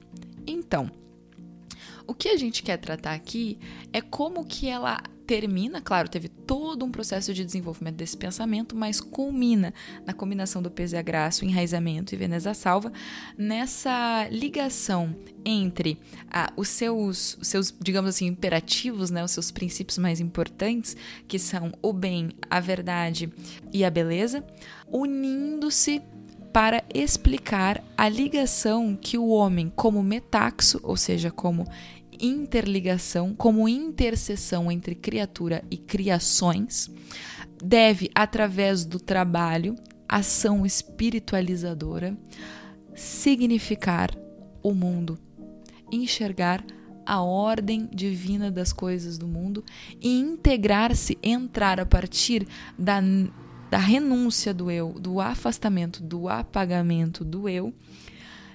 Então, 0.47 0.91
o 2.07 2.15
que 2.15 2.29
a 2.29 2.37
gente 2.37 2.63
quer 2.63 2.79
tratar 2.79 3.15
aqui 3.15 3.59
é 3.93 4.01
como 4.01 4.45
que 4.45 4.69
ela 4.69 5.03
termina, 5.27 5.81
claro, 5.81 6.09
teve 6.09 6.29
todo 6.29 6.85
um 6.85 6.91
processo 6.91 7.33
de 7.33 7.45
desenvolvimento 7.45 7.97
desse 7.97 8.17
pensamento, 8.17 8.77
mas 8.77 9.01
culmina 9.01 9.73
na 10.05 10.13
combinação 10.13 10.61
do 10.61 10.71
PZA 10.71 11.01
Graço, 11.01 11.45
enraizamento 11.45 12.15
e 12.15 12.19
Veneza 12.19 12.53
Salva, 12.53 12.93
nessa 13.39 14.29
ligação 14.31 15.17
entre 15.45 15.99
ah, 16.31 16.53
os, 16.57 16.69
seus, 16.69 17.39
seus, 17.41 17.75
digamos 17.81 18.11
assim, 18.11 18.27
imperativos, 18.27 19.11
né, 19.11 19.25
os 19.25 19.31
seus 19.31 19.51
princípios 19.51 19.97
mais 19.97 20.21
importantes, 20.21 20.97
que 21.27 21.39
são 21.39 21.73
o 21.81 21.93
bem, 21.93 22.31
a 22.51 22.61
verdade 22.61 23.33
e 23.73 23.85
a 23.85 23.91
beleza, 23.91 24.45
unindo-se 24.91 26.03
para 26.53 26.85
explicar 26.93 27.83
a 27.97 28.09
ligação 28.09 28.97
que 29.01 29.17
o 29.17 29.29
homem, 29.29 29.73
como 29.75 30.03
metaxo, 30.03 30.79
ou 30.83 30.97
seja, 30.97 31.31
como 31.31 31.67
interligação, 32.21 33.35
como 33.35 33.69
interseção 33.69 34.71
entre 34.71 34.95
criatura 34.95 35.65
e 35.71 35.77
criações, 35.77 36.91
deve, 37.63 38.11
através 38.15 38.85
do 38.85 39.01
trabalho, 39.01 39.77
ação 40.09 40.67
espiritualizadora, 40.67 42.17
significar 42.95 44.11
o 44.63 44.75
mundo, 44.75 45.19
enxergar 45.91 46.65
a 47.07 47.23
ordem 47.23 47.89
divina 47.93 48.51
das 48.51 48.73
coisas 48.73 49.19
do 49.19 49.27
mundo 49.27 49.65
e 50.01 50.21
integrar-se, 50.21 51.19
entrar 51.23 51.81
a 51.81 51.87
partir 51.87 52.47
da, 52.79 53.01
da 53.73 53.79
renúncia 53.79 54.53
do 54.53 54.71
eu, 54.71 54.93
do 55.01 55.19
afastamento, 55.19 56.03
do 56.03 56.29
apagamento 56.29 57.25
do 57.25 57.49
eu, 57.49 57.73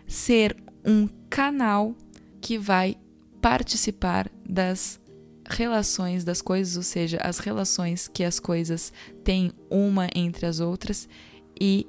ser 0.06 0.56
um 0.86 1.10
canal 1.28 1.96
que 2.40 2.56
vai 2.56 2.96
participar 3.42 4.30
das 4.48 5.00
relações 5.50 6.24
das 6.24 6.40
coisas, 6.40 6.78
ou 6.78 6.84
seja, 6.84 7.18
as 7.18 7.40
relações 7.40 8.08
que 8.08 8.24
as 8.24 8.40
coisas 8.40 8.94
têm 9.24 9.52
uma 9.72 10.08
entre 10.14 10.46
as 10.46 10.60
outras 10.60 11.10
e 11.60 11.88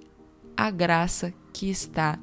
a 0.57 0.71
graça 0.71 1.31
que 1.53 1.69
está 1.69 2.19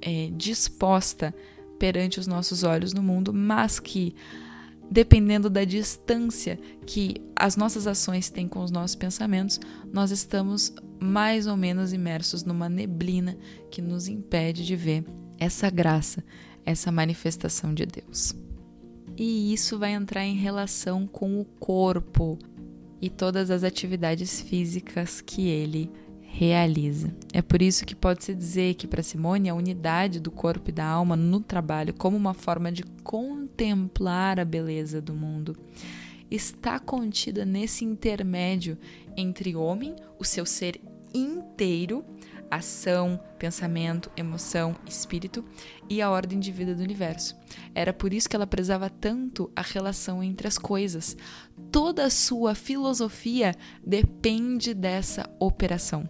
é, 0.00 0.30
disposta 0.36 1.34
perante 1.80 2.20
os 2.20 2.28
nossos 2.28 2.62
olhos 2.62 2.92
no 2.92 3.02
mundo, 3.02 3.34
mas 3.34 3.80
que, 3.80 4.14
dependendo 4.94 5.50
da 5.50 5.64
distância 5.64 6.56
que 6.86 7.16
as 7.34 7.56
nossas 7.56 7.84
ações 7.88 8.30
têm 8.30 8.46
com 8.46 8.62
os 8.62 8.70
nossos 8.70 8.94
pensamentos, 8.94 9.58
nós 9.92 10.12
estamos 10.12 10.72
mais 11.00 11.48
ou 11.48 11.56
menos 11.56 11.92
imersos 11.92 12.44
numa 12.44 12.68
neblina 12.68 13.36
que 13.72 13.82
nos 13.82 14.06
impede 14.06 14.64
de 14.64 14.76
ver 14.76 15.04
essa 15.36 15.68
graça, 15.68 16.22
essa 16.64 16.92
manifestação 16.92 17.74
de 17.74 17.84
Deus. 17.84 18.36
E 19.16 19.52
isso 19.52 19.80
vai 19.80 19.94
entrar 19.94 20.24
em 20.24 20.36
relação 20.36 21.08
com 21.08 21.40
o 21.40 21.44
corpo 21.44 22.38
e 23.02 23.10
todas 23.10 23.50
as 23.50 23.64
atividades 23.64 24.40
físicas 24.40 25.20
que 25.20 25.48
ele 25.48 25.90
realiza. 26.36 27.14
É 27.32 27.40
por 27.40 27.62
isso 27.62 27.86
que 27.86 27.94
pode-se 27.94 28.34
dizer 28.34 28.74
que 28.74 28.88
para 28.88 29.04
Simone 29.04 29.48
a 29.48 29.54
unidade 29.54 30.18
do 30.18 30.32
corpo 30.32 30.68
e 30.68 30.72
da 30.72 30.84
alma 30.84 31.14
no 31.14 31.38
trabalho, 31.38 31.94
como 31.94 32.16
uma 32.16 32.34
forma 32.34 32.72
de 32.72 32.82
contemplar 33.04 34.40
a 34.40 34.44
beleza 34.44 35.00
do 35.00 35.14
mundo, 35.14 35.56
está 36.28 36.80
contida 36.80 37.44
nesse 37.44 37.84
intermédio 37.84 38.76
entre 39.16 39.54
homem, 39.54 39.94
o 40.18 40.24
seu 40.24 40.44
ser 40.44 40.80
inteiro, 41.14 42.04
ação, 42.50 43.20
pensamento, 43.38 44.10
emoção, 44.16 44.74
espírito 44.88 45.44
e 45.88 46.02
a 46.02 46.10
ordem 46.10 46.40
de 46.40 46.50
vida 46.50 46.74
do 46.74 46.82
universo. 46.82 47.36
Era 47.72 47.92
por 47.92 48.12
isso 48.12 48.28
que 48.28 48.34
ela 48.34 48.46
prezava 48.46 48.90
tanto 48.90 49.52
a 49.54 49.62
relação 49.62 50.20
entre 50.20 50.48
as 50.48 50.58
coisas. 50.58 51.16
Toda 51.70 52.04
a 52.04 52.10
sua 52.10 52.56
filosofia 52.56 53.54
depende 53.86 54.74
dessa 54.74 55.30
operação 55.38 56.08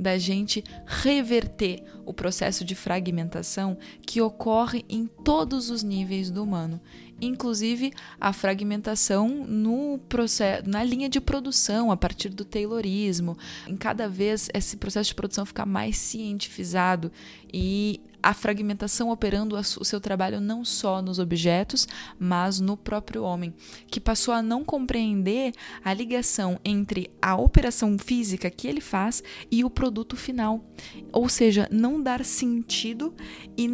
da 0.00 0.16
gente 0.16 0.64
reverter 0.86 1.84
o 2.06 2.14
processo 2.14 2.64
de 2.64 2.74
fragmentação 2.74 3.76
que 4.00 4.22
ocorre 4.22 4.82
em 4.88 5.06
todos 5.06 5.68
os 5.68 5.82
níveis 5.82 6.30
do 6.30 6.42
humano, 6.42 6.80
inclusive 7.20 7.92
a 8.18 8.32
fragmentação 8.32 9.28
no 9.28 9.98
processo, 10.08 10.68
na 10.68 10.82
linha 10.82 11.08
de 11.08 11.20
produção, 11.20 11.92
a 11.92 11.96
partir 11.98 12.30
do 12.30 12.46
Taylorismo. 12.46 13.36
Em 13.68 13.76
cada 13.76 14.08
vez 14.08 14.48
esse 14.54 14.78
processo 14.78 15.10
de 15.10 15.14
produção 15.14 15.44
ficar 15.44 15.66
mais 15.66 15.98
cientificado 15.98 17.12
e 17.52 18.00
a 18.22 18.34
fragmentação 18.34 19.10
operando 19.10 19.56
o 19.56 19.84
seu 19.84 20.00
trabalho 20.00 20.40
não 20.40 20.64
só 20.64 21.00
nos 21.00 21.18
objetos, 21.18 21.86
mas 22.18 22.60
no 22.60 22.76
próprio 22.76 23.22
homem, 23.22 23.54
que 23.86 24.00
passou 24.00 24.34
a 24.34 24.42
não 24.42 24.64
compreender 24.64 25.52
a 25.84 25.92
ligação 25.92 26.58
entre 26.64 27.10
a 27.20 27.36
operação 27.36 27.98
física 27.98 28.50
que 28.50 28.68
ele 28.68 28.80
faz 28.80 29.22
e 29.50 29.64
o 29.64 29.70
produto 29.70 30.16
final. 30.16 30.64
Ou 31.12 31.28
seja, 31.28 31.68
não 31.70 32.02
dar 32.02 32.24
sentido 32.24 33.14
e, 33.56 33.68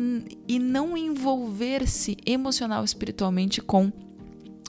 e 0.49 0.59
não 0.59 0.97
envolver-se 0.97 2.17
emocional 2.25 2.85
espiritualmente 2.85 3.61
com 3.61 3.93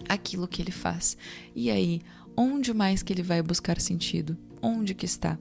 aquilo 0.08 0.48
que 0.48 0.62
ele 0.62 0.72
faz. 0.72 1.18
E 1.56 1.70
aí, 1.70 2.02
onde 2.36 2.74
mais 2.74 3.04
que 3.04 3.14
ele 3.14 3.24
vai 3.24 3.42
buscar 3.42 3.80
sentido? 3.80 4.38
Onde 4.62 4.94
que 4.94 5.06
está? 5.06 5.38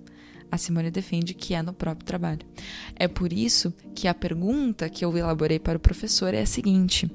A 0.51 0.59
Simone 0.59 0.91
defende 0.91 1.35
que 1.35 1.55
é 1.55 1.63
no 1.63 1.73
próprio 1.73 2.07
trabalho. 2.07 2.47
É 2.95 3.09
por 3.09 3.33
isso 3.33 3.73
que 3.95 4.09
a 4.09 4.15
pergunta 4.15 4.89
que 4.89 5.05
eu 5.05 5.17
elaborei 5.17 5.59
para 5.59 5.77
o 5.77 5.81
professor 5.81 6.35
é 6.35 6.43
a 6.43 6.47
seguinte. 6.47 7.11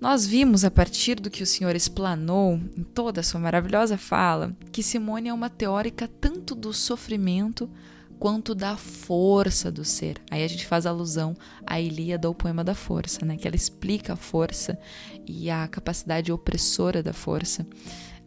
Nós 0.00 0.26
vimos, 0.26 0.64
a 0.64 0.70
partir 0.70 1.20
do 1.20 1.30
que 1.30 1.44
o 1.44 1.46
senhor 1.46 1.76
explanou 1.76 2.60
em 2.76 2.82
toda 2.82 3.20
a 3.20 3.22
sua 3.22 3.40
maravilhosa 3.40 3.96
fala, 3.96 4.52
que 4.72 4.82
Simone 4.82 5.28
é 5.28 5.32
uma 5.32 5.48
teórica 5.48 6.08
tanto 6.20 6.56
do 6.56 6.72
sofrimento 6.72 7.70
quanto 8.18 8.54
da 8.54 8.76
força 8.76 9.70
do 9.70 9.84
ser. 9.84 10.20
Aí 10.30 10.44
a 10.44 10.48
gente 10.48 10.66
faz 10.66 10.86
alusão 10.86 11.36
à 11.66 11.80
Ilíada, 11.80 12.28
ao 12.28 12.34
poema 12.34 12.62
da 12.62 12.74
força, 12.74 13.24
né? 13.24 13.36
que 13.36 13.46
ela 13.46 13.56
explica 13.56 14.12
a 14.12 14.16
força 14.16 14.78
e 15.26 15.50
a 15.50 15.66
capacidade 15.68 16.32
opressora 16.32 17.02
da 17.02 17.12
força 17.12 17.66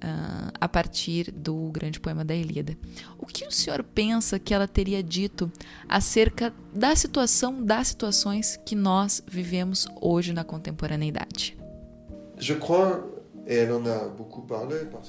uh, 0.03 0.51
a 0.59 0.67
partir 0.67 1.31
do 1.31 1.69
grande 1.71 1.99
poema 1.99 2.23
da 2.23 2.35
Ilíada. 2.35 2.77
O 3.17 3.25
que 3.25 3.45
o 3.45 3.51
senhor 3.51 3.83
pensa 3.83 4.39
que 4.39 4.53
ela 4.53 4.67
teria 4.67 5.01
dito 5.01 5.51
acerca 5.87 6.53
da 6.73 6.95
situação, 6.95 7.63
das 7.63 7.89
situações 7.89 8.57
que 8.65 8.75
nós 8.75 9.23
vivemos 9.27 9.87
hoje 10.01 10.33
na 10.33 10.43
contemporaneidade? 10.43 11.57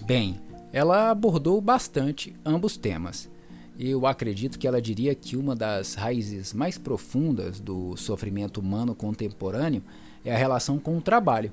Bem, 0.05 0.40
ela 0.73 1.11
abordou 1.11 1.61
bastante 1.61 2.35
ambos 2.45 2.76
temas. 2.76 3.31
Eu 3.78 4.07
acredito 4.07 4.59
que 4.59 4.66
ela 4.66 4.81
diria 4.81 5.14
que 5.14 5.37
uma 5.37 5.55
das 5.55 5.95
raízes 5.95 6.52
mais 6.52 6.78
profundas 6.78 7.61
do 7.61 7.97
sofrimento 7.97 8.59
humano 8.59 8.95
contemporâneo 8.95 9.83
é 10.25 10.35
a 10.35 10.38
relação 10.38 10.78
com 10.78 10.97
o 10.97 11.02
trabalho. 11.02 11.52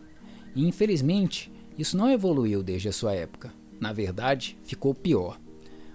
E 0.55 0.65
infelizmente, 0.65 1.51
isso 1.77 1.97
não 1.97 2.11
evoluiu 2.11 2.61
desde 2.61 2.89
a 2.89 2.93
sua 2.93 3.13
época. 3.13 3.51
Na 3.79 3.91
verdade, 3.91 4.57
ficou 4.63 4.93
pior. 4.93 5.39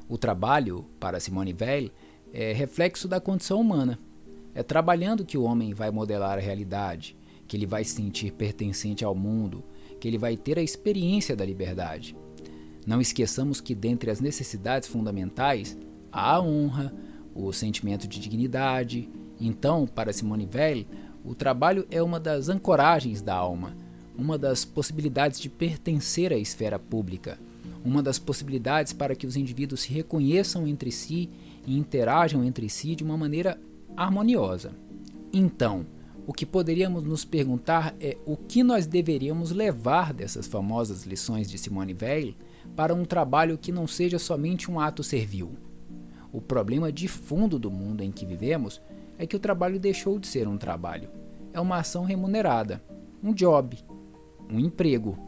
O 0.08 0.18
trabalho, 0.18 0.84
para 0.98 1.20
Simone 1.20 1.54
Weil, 1.58 1.90
é 2.32 2.52
reflexo 2.52 3.06
da 3.06 3.20
condição 3.20 3.60
humana. 3.60 3.98
É 4.54 4.62
trabalhando 4.62 5.24
que 5.24 5.38
o 5.38 5.44
homem 5.44 5.72
vai 5.72 5.90
modelar 5.90 6.36
a 6.36 6.40
realidade, 6.40 7.16
que 7.46 7.56
ele 7.56 7.66
vai 7.66 7.84
se 7.84 7.94
sentir 7.94 8.32
pertencente 8.32 9.04
ao 9.04 9.14
mundo, 9.14 9.62
que 10.00 10.08
ele 10.08 10.18
vai 10.18 10.36
ter 10.36 10.58
a 10.58 10.62
experiência 10.62 11.36
da 11.36 11.46
liberdade. 11.46 12.16
Não 12.86 13.00
esqueçamos 13.00 13.60
que, 13.60 13.74
dentre 13.74 14.10
as 14.10 14.20
necessidades 14.20 14.88
fundamentais, 14.88 15.76
há 16.10 16.34
a 16.34 16.40
honra, 16.40 16.92
o 17.34 17.52
sentimento 17.52 18.08
de 18.08 18.18
dignidade. 18.18 19.08
Então, 19.40 19.86
para 19.86 20.12
Simone 20.12 20.48
Weil, 20.52 20.86
o 21.24 21.34
trabalho 21.34 21.86
é 21.90 22.02
uma 22.02 22.18
das 22.18 22.48
ancoragens 22.48 23.22
da 23.22 23.34
alma 23.34 23.87
uma 24.18 24.36
das 24.36 24.64
possibilidades 24.64 25.38
de 25.38 25.48
pertencer 25.48 26.32
à 26.32 26.36
esfera 26.36 26.76
pública, 26.76 27.38
uma 27.84 28.02
das 28.02 28.18
possibilidades 28.18 28.92
para 28.92 29.14
que 29.14 29.26
os 29.26 29.36
indivíduos 29.36 29.82
se 29.82 29.92
reconheçam 29.92 30.66
entre 30.66 30.90
si 30.90 31.30
e 31.64 31.78
interajam 31.78 32.44
entre 32.44 32.68
si 32.68 32.96
de 32.96 33.04
uma 33.04 33.16
maneira 33.16 33.56
harmoniosa. 33.96 34.72
Então, 35.32 35.86
o 36.26 36.32
que 36.32 36.44
poderíamos 36.44 37.04
nos 37.04 37.24
perguntar 37.24 37.94
é 38.00 38.16
o 38.26 38.36
que 38.36 38.62
nós 38.62 38.86
deveríamos 38.86 39.52
levar 39.52 40.12
dessas 40.12 40.46
famosas 40.46 41.04
lições 41.04 41.48
de 41.48 41.56
Simone 41.56 41.96
Weil 41.98 42.34
para 42.74 42.94
um 42.94 43.04
trabalho 43.04 43.56
que 43.56 43.72
não 43.72 43.86
seja 43.86 44.18
somente 44.18 44.70
um 44.70 44.80
ato 44.80 45.02
servil. 45.04 45.52
O 46.32 46.40
problema 46.40 46.92
de 46.92 47.08
fundo 47.08 47.58
do 47.58 47.70
mundo 47.70 48.02
em 48.02 48.10
que 48.10 48.26
vivemos 48.26 48.80
é 49.16 49.26
que 49.26 49.36
o 49.36 49.40
trabalho 49.40 49.80
deixou 49.80 50.18
de 50.18 50.26
ser 50.26 50.46
um 50.46 50.58
trabalho. 50.58 51.08
É 51.52 51.60
uma 51.60 51.78
ação 51.78 52.04
remunerada, 52.04 52.82
um 53.22 53.32
job, 53.32 53.78
um 54.50 54.58
emprego. 54.58 55.18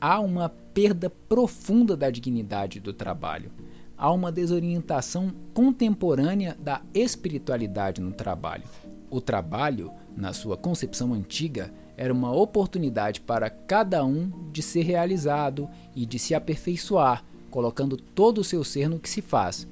Há 0.00 0.20
uma 0.20 0.48
perda 0.48 1.08
profunda 1.08 1.96
da 1.96 2.10
dignidade 2.10 2.80
do 2.80 2.92
trabalho. 2.92 3.50
Há 3.96 4.10
uma 4.10 4.32
desorientação 4.32 5.32
contemporânea 5.54 6.56
da 6.58 6.82
espiritualidade 6.92 8.00
no 8.00 8.12
trabalho. 8.12 8.64
O 9.10 9.20
trabalho, 9.20 9.92
na 10.16 10.32
sua 10.32 10.56
concepção 10.56 11.12
antiga, 11.12 11.72
era 11.96 12.12
uma 12.12 12.32
oportunidade 12.32 13.20
para 13.20 13.48
cada 13.50 14.04
um 14.04 14.30
de 14.50 14.62
ser 14.62 14.82
realizado 14.82 15.68
e 15.94 16.04
de 16.04 16.18
se 16.18 16.34
aperfeiçoar, 16.34 17.24
colocando 17.50 17.96
todo 17.96 18.38
o 18.38 18.44
seu 18.44 18.64
ser 18.64 18.88
no 18.88 18.98
que 18.98 19.08
se 19.08 19.20
faz. 19.20 19.68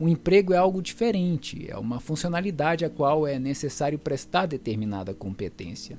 O 0.00 0.08
emprego 0.08 0.52
é 0.52 0.56
algo 0.56 0.80
diferente, 0.80 1.70
é 1.70 1.76
uma 1.76 2.00
funcionalidade 2.00 2.84
a 2.84 2.90
qual 2.90 3.26
é 3.26 3.38
necessário 3.38 3.98
prestar 3.98 4.46
determinada 4.46 5.12
competência. 5.12 5.98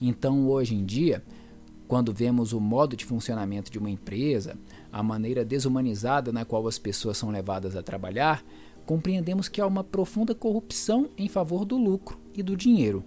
Então, 0.00 0.46
hoje 0.48 0.74
em 0.74 0.84
dia, 0.84 1.22
quando 1.90 2.12
vemos 2.12 2.52
o 2.52 2.60
modo 2.60 2.96
de 2.96 3.04
funcionamento 3.04 3.68
de 3.68 3.76
uma 3.76 3.90
empresa, 3.90 4.56
a 4.92 5.02
maneira 5.02 5.44
desumanizada 5.44 6.30
na 6.30 6.44
qual 6.44 6.68
as 6.68 6.78
pessoas 6.78 7.18
são 7.18 7.30
levadas 7.30 7.74
a 7.74 7.82
trabalhar, 7.82 8.44
compreendemos 8.86 9.48
que 9.48 9.60
há 9.60 9.66
uma 9.66 9.82
profunda 9.82 10.32
corrupção 10.32 11.08
em 11.18 11.26
favor 11.26 11.64
do 11.64 11.76
lucro 11.76 12.16
e 12.32 12.44
do 12.44 12.56
dinheiro, 12.56 13.02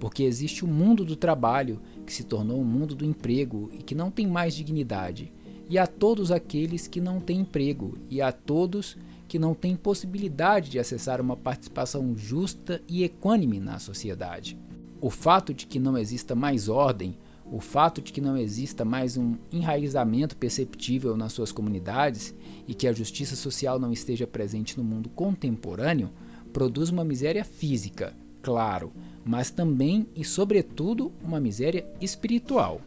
porque 0.00 0.24
existe 0.24 0.64
o 0.64 0.66
mundo 0.68 1.04
do 1.04 1.14
trabalho 1.14 1.80
que 2.04 2.12
se 2.12 2.24
tornou 2.24 2.60
o 2.60 2.64
mundo 2.64 2.96
do 2.96 3.04
emprego 3.04 3.70
e 3.72 3.78
que 3.78 3.94
não 3.94 4.10
tem 4.10 4.26
mais 4.26 4.52
dignidade, 4.52 5.32
e 5.70 5.78
a 5.78 5.86
todos 5.86 6.32
aqueles 6.32 6.88
que 6.88 7.00
não 7.00 7.20
têm 7.20 7.42
emprego, 7.42 7.96
e 8.10 8.20
a 8.20 8.32
todos 8.32 8.96
que 9.28 9.38
não 9.38 9.54
têm 9.54 9.76
possibilidade 9.76 10.70
de 10.70 10.80
acessar 10.80 11.20
uma 11.20 11.36
participação 11.36 12.16
justa 12.16 12.82
e 12.88 13.04
equânime 13.04 13.60
na 13.60 13.78
sociedade. 13.78 14.58
O 15.00 15.08
fato 15.08 15.54
de 15.54 15.68
que 15.68 15.78
não 15.78 15.96
exista 15.96 16.34
mais 16.34 16.68
ordem, 16.68 17.16
o 17.50 17.60
fato 17.60 18.00
de 18.00 18.12
que 18.12 18.20
não 18.20 18.36
exista 18.36 18.84
mais 18.84 19.16
um 19.16 19.36
enraizamento 19.52 20.36
perceptível 20.36 21.16
nas 21.16 21.32
suas 21.32 21.52
comunidades 21.52 22.34
e 22.66 22.74
que 22.74 22.86
a 22.88 22.92
justiça 22.92 23.36
social 23.36 23.78
não 23.78 23.92
esteja 23.92 24.26
presente 24.26 24.78
no 24.78 24.84
mundo 24.84 25.08
contemporâneo 25.10 26.10
produz 26.52 26.88
uma 26.88 27.04
miséria 27.04 27.44
física, 27.44 28.14
claro, 28.40 28.92
mas 29.24 29.50
também 29.50 30.06
e 30.14 30.24
sobretudo 30.24 31.12
uma 31.22 31.40
miséria 31.40 31.86
espiritual. 32.00 32.80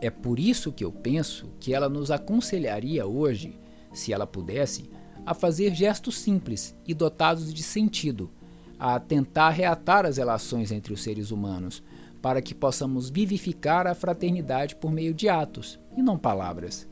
É 0.00 0.08
por 0.08 0.38
isso 0.38 0.72
que 0.72 0.84
eu 0.84 0.92
penso 0.92 1.48
que 1.58 1.74
ela 1.74 1.88
nos 1.88 2.10
aconselharia 2.10 3.06
hoje, 3.06 3.58
se 3.92 4.12
ela 4.12 4.26
pudesse, 4.26 4.88
a 5.26 5.34
fazer 5.34 5.74
gestos 5.74 6.18
simples 6.18 6.74
e 6.86 6.94
dotados 6.94 7.52
de 7.52 7.62
sentido, 7.62 8.30
a 8.78 8.98
tentar 8.98 9.50
reatar 9.50 10.06
as 10.06 10.16
relações 10.16 10.72
entre 10.72 10.92
os 10.92 11.02
seres 11.02 11.30
humanos, 11.30 11.82
para 12.22 12.42
que 12.42 12.54
possamos 12.54 13.08
vivificar 13.08 13.86
a 13.86 13.94
fraternidade 13.94 14.76
por 14.76 14.92
meio 14.92 15.14
de 15.14 15.28
atos 15.28 15.78
e 15.96 16.02
não 16.02 16.18
palavras. 16.18 16.88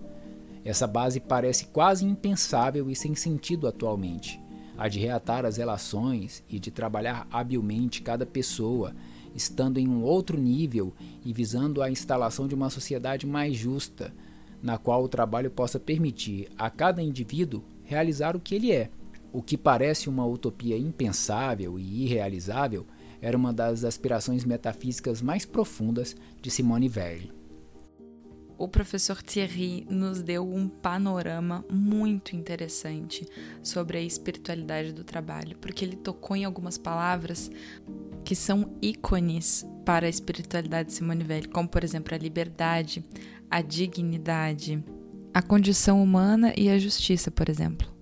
Essa 0.64 0.86
base 0.86 1.20
parece 1.20 1.66
quase 1.66 2.04
impensável 2.04 2.90
e 2.90 2.96
sem 2.96 3.14
sentido 3.14 3.66
atualmente. 3.66 4.40
A 4.76 4.88
de 4.88 4.98
reatar 4.98 5.44
as 5.44 5.56
relações 5.56 6.42
e 6.48 6.58
de 6.58 6.70
trabalhar 6.70 7.26
habilmente 7.30 8.02
cada 8.02 8.24
pessoa, 8.24 8.94
estando 9.34 9.78
em 9.78 9.88
um 9.88 10.02
outro 10.02 10.38
nível 10.38 10.94
e 11.24 11.32
visando 11.32 11.82
a 11.82 11.90
instalação 11.90 12.46
de 12.46 12.54
uma 12.54 12.70
sociedade 12.70 13.26
mais 13.26 13.56
justa, 13.56 14.12
na 14.62 14.78
qual 14.78 15.02
o 15.02 15.08
trabalho 15.08 15.50
possa 15.50 15.78
permitir 15.78 16.48
a 16.56 16.70
cada 16.70 17.02
indivíduo 17.02 17.62
realizar 17.84 18.36
o 18.36 18.40
que 18.40 18.54
ele 18.54 18.72
é. 18.72 18.90
O 19.32 19.42
que 19.42 19.56
parece 19.56 20.08
uma 20.08 20.26
utopia 20.26 20.76
impensável 20.76 21.78
e 21.78 22.04
irrealizável 22.04 22.86
era 23.20 23.36
uma 23.36 23.52
das 23.52 23.84
aspirações 23.84 24.44
metafísicas 24.44 25.20
mais 25.22 25.44
profundas 25.44 26.16
de 26.40 26.50
Simone 26.50 26.88
Weil. 26.88 27.38
O 28.58 28.66
professor 28.66 29.22
Thierry 29.22 29.86
nos 29.88 30.20
deu 30.20 30.42
um 30.42 30.68
panorama 30.68 31.64
muito 31.70 32.34
interessante 32.34 33.24
sobre 33.62 33.98
a 33.98 34.02
espiritualidade 34.02 34.92
do 34.92 35.04
trabalho, 35.04 35.56
porque 35.58 35.84
ele 35.84 35.94
tocou 35.94 36.36
em 36.36 36.44
algumas 36.44 36.76
palavras 36.76 37.50
que 38.24 38.34
são 38.34 38.76
ícones 38.82 39.64
para 39.84 40.06
a 40.06 40.10
espiritualidade 40.10 40.88
de 40.88 40.94
Simone 40.94 41.24
Weil, 41.24 41.48
como 41.48 41.68
por 41.68 41.84
exemplo 41.84 42.12
a 42.12 42.18
liberdade, 42.18 43.04
a 43.48 43.62
dignidade, 43.62 44.82
a 45.32 45.40
condição 45.40 46.02
humana 46.02 46.52
e 46.56 46.68
a 46.68 46.78
justiça, 46.78 47.30
por 47.30 47.48
exemplo. 47.48 47.97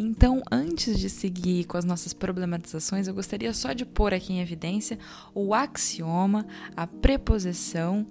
Então, 0.00 0.40
antes 0.48 0.96
de 0.96 1.10
seguir 1.10 1.64
com 1.64 1.76
as 1.76 1.84
nossas 1.84 2.12
problematizações, 2.12 3.08
eu 3.08 3.14
gostaria 3.14 3.52
só 3.52 3.72
de 3.72 3.84
pôr 3.84 4.14
aqui 4.14 4.32
em 4.32 4.40
evidência 4.40 4.96
o 5.34 5.52
axioma, 5.52 6.46
a 6.76 6.86
preposição, 6.86 8.06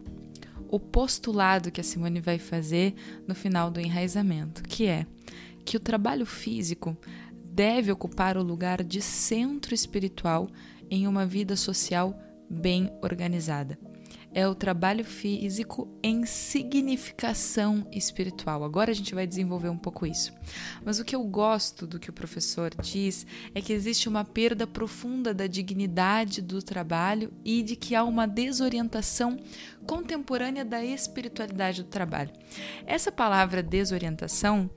o 0.70 0.82
postulado 0.82 1.72
que 1.72 1.80
a 1.80 1.84
Simone 1.86 2.20
vai 2.20 2.40
fazer 2.40 2.94
no 3.26 3.34
final 3.34 3.72
do 3.72 3.80
enraizamento, 3.80 4.64
que 4.64 4.86
é 4.86 5.08
que 5.64 5.78
o 5.78 5.80
trabalho 5.80 6.26
físico 6.26 6.98
deve 7.46 7.90
ocupar 7.90 8.36
o 8.36 8.44
lugar 8.44 8.84
de 8.84 9.02
centro 9.02 9.74
espiritual 9.74 10.50
em 10.92 11.08
uma 11.08 11.26
vida 11.26 11.56
social 11.56 12.20
bem 12.50 12.92
organizada 13.02 13.80
é 14.34 14.48
o 14.48 14.56
trabalho 14.56 15.04
físico 15.04 15.88
em 16.04 16.26
significação 16.26 17.88
espiritual. 17.92 18.64
Agora 18.64 18.92
a 18.92 18.94
gente 18.94 19.16
vai 19.16 19.26
desenvolver 19.26 19.70
um 19.70 19.78
pouco 19.78 20.06
isso. 20.06 20.34
Mas 20.86 21.00
o 21.00 21.06
que 21.06 21.16
eu 21.16 21.24
gosto 21.24 21.88
do 21.88 22.00
que 22.00 22.10
o 22.10 22.14
professor 22.14 22.72
diz 22.82 23.26
é 23.56 23.62
que 23.62 23.74
existe 23.74 24.08
uma 24.08 24.24
perda 24.24 24.68
profunda 24.68 25.34
da 25.34 25.48
dignidade 25.48 26.42
do 26.42 26.62
trabalho 26.62 27.32
e 27.44 27.64
de 27.64 27.76
que 27.76 27.96
há 27.96 28.04
uma 28.04 28.28
desorientação 28.28 29.38
contemporânea 29.86 30.66
da 30.66 30.84
espiritualidade 30.84 31.84
do 31.84 31.90
trabalho. 31.90 32.32
Essa 32.86 33.12
palavra 33.12 33.64
desorientação 33.64 34.70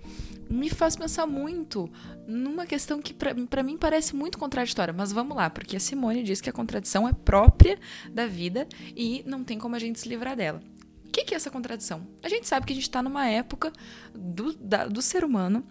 me 0.51 0.69
faz 0.69 0.97
pensar 0.97 1.27
muito 1.27 1.89
numa 2.27 2.67
questão 2.67 3.01
que 3.01 3.15
para 3.15 3.63
mim 3.63 3.79
parece 3.79 4.17
muito 4.17 4.37
contraditória, 4.37 4.93
mas 4.93 5.13
vamos 5.13 5.37
lá, 5.37 5.49
porque 5.49 5.77
a 5.77 5.81
Simone 5.81 6.25
diz 6.25 6.41
que 6.41 6.51
a 6.51 6.53
contradição 6.53 7.09
é 7.09 7.13
própria 7.13 7.79
da 8.13 8.27
vida 8.27 8.67
e 8.97 9.23
não 9.27 9.45
tem 9.45 9.59
como 9.59 9.77
a 9.77 9.79
gente 9.79 10.01
se 10.01 10.09
livrar 10.09 10.37
dela. 10.37 10.61
O 11.07 11.11
que, 11.11 11.25
que 11.25 11.35
é 11.35 11.37
essa 11.37 11.51
contradição? 11.51 12.07
A 12.23 12.29
gente 12.29 12.47
sabe 12.47 12.67
que 12.67 12.73
a 12.73 12.75
gente 12.75 12.85
está 12.85 13.03
numa 13.03 13.29
época 13.29 13.73
do, 14.15 14.53
da, 14.55 14.87
do 14.87 15.01
ser 15.01 15.25
humano 15.25 15.65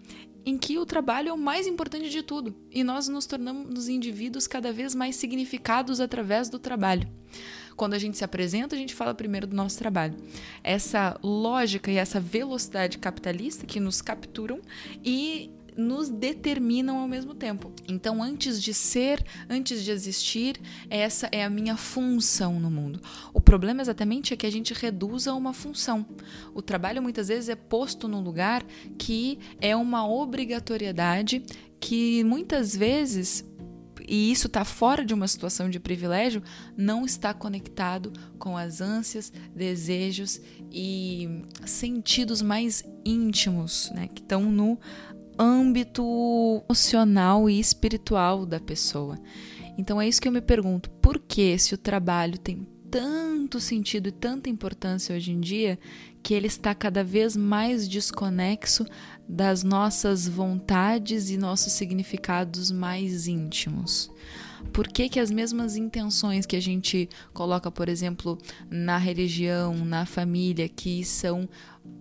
em 0.44 0.56
que 0.56 0.78
o 0.78 0.86
trabalho 0.86 1.28
é 1.28 1.32
o 1.32 1.38
mais 1.38 1.66
importante 1.66 2.08
de 2.08 2.22
tudo 2.22 2.54
e 2.70 2.82
nós 2.82 3.08
nos 3.08 3.26
tornamos 3.26 3.88
indivíduos 3.88 4.46
cada 4.46 4.72
vez 4.72 4.94
mais 4.94 5.16
significados 5.16 6.00
através 6.00 6.48
do 6.48 6.58
trabalho. 6.58 7.08
Quando 7.80 7.94
a 7.94 7.98
gente 7.98 8.18
se 8.18 8.24
apresenta, 8.24 8.76
a 8.76 8.78
gente 8.78 8.94
fala 8.94 9.14
primeiro 9.14 9.46
do 9.46 9.56
nosso 9.56 9.78
trabalho. 9.78 10.14
Essa 10.62 11.18
lógica 11.22 11.90
e 11.90 11.96
essa 11.96 12.20
velocidade 12.20 12.98
capitalista 12.98 13.64
que 13.64 13.80
nos 13.80 14.02
capturam 14.02 14.60
e 15.02 15.50
nos 15.74 16.10
determinam 16.10 16.98
ao 16.98 17.08
mesmo 17.08 17.34
tempo. 17.34 17.72
Então, 17.88 18.22
antes 18.22 18.62
de 18.62 18.74
ser, 18.74 19.24
antes 19.48 19.82
de 19.82 19.90
existir, 19.90 20.60
essa 20.90 21.26
é 21.32 21.42
a 21.42 21.48
minha 21.48 21.74
função 21.74 22.60
no 22.60 22.70
mundo. 22.70 23.00
O 23.32 23.40
problema 23.40 23.80
exatamente 23.80 24.34
é 24.34 24.36
que 24.36 24.44
a 24.46 24.52
gente 24.52 24.74
reduza 24.74 25.32
uma 25.32 25.54
função. 25.54 26.04
O 26.52 26.60
trabalho 26.60 27.02
muitas 27.02 27.28
vezes 27.28 27.48
é 27.48 27.56
posto 27.56 28.06
num 28.06 28.20
lugar 28.20 28.62
que 28.98 29.38
é 29.58 29.74
uma 29.74 30.06
obrigatoriedade 30.06 31.42
que 31.80 32.22
muitas 32.24 32.76
vezes 32.76 33.49
e 34.10 34.32
isso 34.32 34.48
está 34.48 34.64
fora 34.64 35.04
de 35.04 35.14
uma 35.14 35.28
situação 35.28 35.70
de 35.70 35.78
privilégio, 35.78 36.42
não 36.76 37.04
está 37.04 37.32
conectado 37.32 38.12
com 38.40 38.56
as 38.56 38.80
ânsias, 38.80 39.32
desejos 39.54 40.40
e 40.72 41.44
sentidos 41.64 42.42
mais 42.42 42.82
íntimos, 43.04 43.88
né, 43.94 44.08
que 44.08 44.20
estão 44.20 44.50
no 44.50 44.76
âmbito 45.38 46.02
emocional 46.68 47.48
e 47.48 47.60
espiritual 47.60 48.44
da 48.44 48.58
pessoa. 48.58 49.16
Então 49.78 50.00
é 50.00 50.08
isso 50.08 50.20
que 50.20 50.26
eu 50.26 50.32
me 50.32 50.40
pergunto: 50.40 50.90
por 50.90 51.20
que, 51.20 51.56
se 51.56 51.72
o 51.72 51.78
trabalho 51.78 52.36
tem 52.36 52.66
tanto 52.90 53.60
sentido 53.60 54.08
e 54.08 54.12
tanta 54.12 54.50
importância 54.50 55.14
hoje 55.14 55.30
em 55.30 55.38
dia, 55.38 55.78
que 56.22 56.34
ele 56.34 56.46
está 56.46 56.74
cada 56.74 57.02
vez 57.02 57.36
mais 57.36 57.88
desconexo 57.88 58.86
das 59.28 59.62
nossas 59.62 60.28
vontades 60.28 61.30
e 61.30 61.36
nossos 61.36 61.72
significados 61.72 62.70
mais 62.70 63.26
íntimos. 63.26 64.10
Por 64.72 64.88
que, 64.88 65.08
que 65.08 65.18
as 65.18 65.30
mesmas 65.30 65.76
intenções 65.76 66.44
que 66.44 66.56
a 66.56 66.60
gente 66.60 67.08
coloca, 67.32 67.70
por 67.70 67.88
exemplo, 67.88 68.38
na 68.68 68.98
religião, 68.98 69.74
na 69.84 70.04
família, 70.04 70.68
que 70.68 71.04
são 71.04 71.48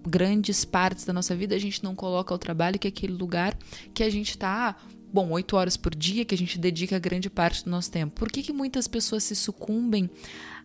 grandes 0.08 0.66
partes 0.66 1.06
da 1.06 1.14
nossa 1.14 1.36
vida, 1.36 1.56
a 1.56 1.60
gente 1.60 1.84
não 1.84 1.96
coloca 1.96 2.34
ao 2.34 2.38
trabalho, 2.38 2.78
que 2.78 2.88
é 2.88 2.90
aquele 2.90 3.14
lugar 3.14 3.58
que 3.94 4.04
a 4.04 4.10
gente 4.10 4.32
está 4.32 4.76
bom, 5.12 5.32
oito 5.32 5.56
horas 5.56 5.76
por 5.76 5.96
dia, 5.96 6.26
que 6.26 6.36
a 6.36 6.38
gente 6.38 6.60
dedica 6.60 7.00
grande 7.00 7.30
parte 7.30 7.64
do 7.64 7.72
nosso 7.72 7.92
tempo. 7.92 8.14
Por 8.14 8.30
que, 8.30 8.44
que 8.44 8.54
muitas 8.54 8.88
pessoas 8.88 9.24
se 9.24 9.36
sucumbem 9.36 10.10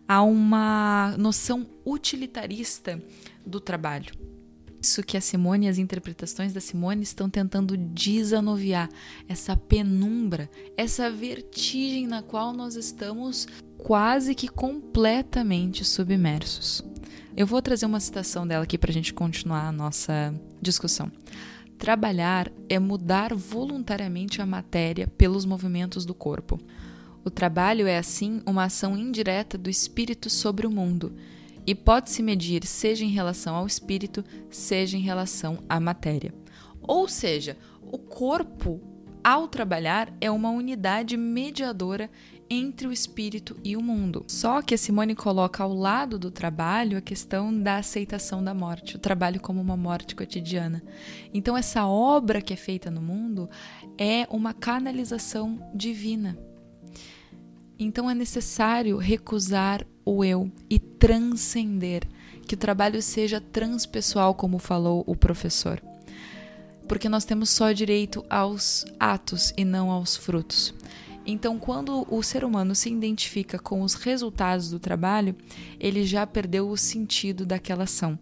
a 0.07 0.21
uma 0.21 1.15
noção 1.17 1.65
utilitarista 1.85 3.01
do 3.45 3.59
trabalho? 3.59 4.13
Isso 4.81 5.01
que 5.01 5.17
a 5.17 5.21
Simone 5.21 5.65
e 5.65 5.69
as 5.69 5.79
interpretações 5.79 6.53
da 6.53 6.61
Simone 6.61 7.01
estão 7.01 7.27
tentando 7.27 7.75
desanuviar 7.75 8.87
essa 9.27 9.57
penumbra, 9.57 10.47
essa 10.77 11.09
vertigem 11.09 12.05
na 12.05 12.21
qual 12.21 12.53
nós 12.53 12.75
estamos 12.75 13.47
quase 13.79 14.35
que 14.35 14.47
completamente 14.47 15.83
submersos. 15.83 16.83
Eu 17.35 17.47
vou 17.47 17.61
trazer 17.61 17.85
uma 17.85 17.99
citação 17.99 18.47
dela 18.47 18.63
aqui 18.63 18.77
para 18.77 18.91
a 18.91 18.93
gente 18.93 19.13
continuar 19.13 19.67
a 19.67 19.71
nossa 19.71 20.33
discussão. 20.61 21.11
Trabalhar 21.77 22.51
é 22.69 22.79
mudar 22.79 23.33
voluntariamente 23.33 24.41
a 24.41 24.45
matéria 24.45 25.07
pelos 25.07 25.45
movimentos 25.45 26.05
do 26.05 26.13
corpo. 26.13 26.59
O 27.25 27.31
trabalho 27.31 27.87
é, 27.87 27.97
assim, 27.97 28.39
uma 28.45 28.65
ação 28.65 28.95
indireta 28.95 29.57
do 29.57 29.67
espírito 29.67 30.29
sobre 30.29 30.67
o 30.67 30.71
mundo 30.71 31.15
e 31.65 31.73
pode-se 31.73 32.21
medir 32.21 32.63
seja 32.67 33.03
em 33.03 33.09
relação 33.09 33.55
ao 33.55 33.65
espírito, 33.65 34.23
seja 34.51 34.95
em 34.95 35.01
relação 35.01 35.57
à 35.67 35.79
matéria. 35.79 36.31
Ou 36.79 37.07
seja, 37.07 37.57
o 37.81 37.97
corpo, 37.97 38.79
ao 39.23 39.47
trabalhar, 39.47 40.13
é 40.21 40.29
uma 40.29 40.51
unidade 40.51 41.17
mediadora 41.17 42.11
entre 42.47 42.87
o 42.87 42.91
espírito 42.91 43.57
e 43.63 43.75
o 43.75 43.81
mundo. 43.81 44.23
Só 44.27 44.61
que 44.61 44.75
a 44.75 44.77
Simone 44.77 45.15
coloca 45.15 45.63
ao 45.63 45.73
lado 45.73 46.19
do 46.19 46.29
trabalho 46.29 46.95
a 46.95 47.01
questão 47.01 47.51
da 47.59 47.77
aceitação 47.77 48.43
da 48.43 48.53
morte, 48.53 48.97
o 48.97 48.99
trabalho 48.99 49.41
como 49.41 49.59
uma 49.59 49.75
morte 49.75 50.15
cotidiana. 50.15 50.83
Então, 51.33 51.57
essa 51.57 51.87
obra 51.87 52.39
que 52.39 52.53
é 52.53 52.57
feita 52.57 52.91
no 52.91 53.01
mundo 53.01 53.49
é 53.97 54.27
uma 54.29 54.53
canalização 54.53 55.59
divina. 55.73 56.37
Então, 57.77 58.09
é 58.09 58.15
necessário 58.15 58.97
recusar 58.97 59.85
o 60.05 60.23
eu 60.23 60.51
e 60.69 60.79
transcender, 60.79 62.07
que 62.47 62.53
o 62.53 62.57
trabalho 62.57 63.01
seja 63.01 63.41
transpessoal, 63.41 64.35
como 64.35 64.59
falou 64.59 65.03
o 65.07 65.15
professor. 65.15 65.81
Porque 66.87 67.09
nós 67.09 67.25
temos 67.25 67.49
só 67.49 67.71
direito 67.71 68.23
aos 68.29 68.85
atos 68.99 69.51
e 69.57 69.65
não 69.65 69.89
aos 69.89 70.15
frutos. 70.15 70.73
Então, 71.25 71.57
quando 71.57 72.05
o 72.07 72.21
ser 72.21 72.45
humano 72.45 72.75
se 72.75 72.89
identifica 72.89 73.57
com 73.57 73.81
os 73.81 73.95
resultados 73.95 74.69
do 74.69 74.79
trabalho, 74.79 75.35
ele 75.79 76.05
já 76.05 76.25
perdeu 76.27 76.69
o 76.69 76.77
sentido 76.77 77.45
daquela 77.45 77.85
ação. 77.85 78.17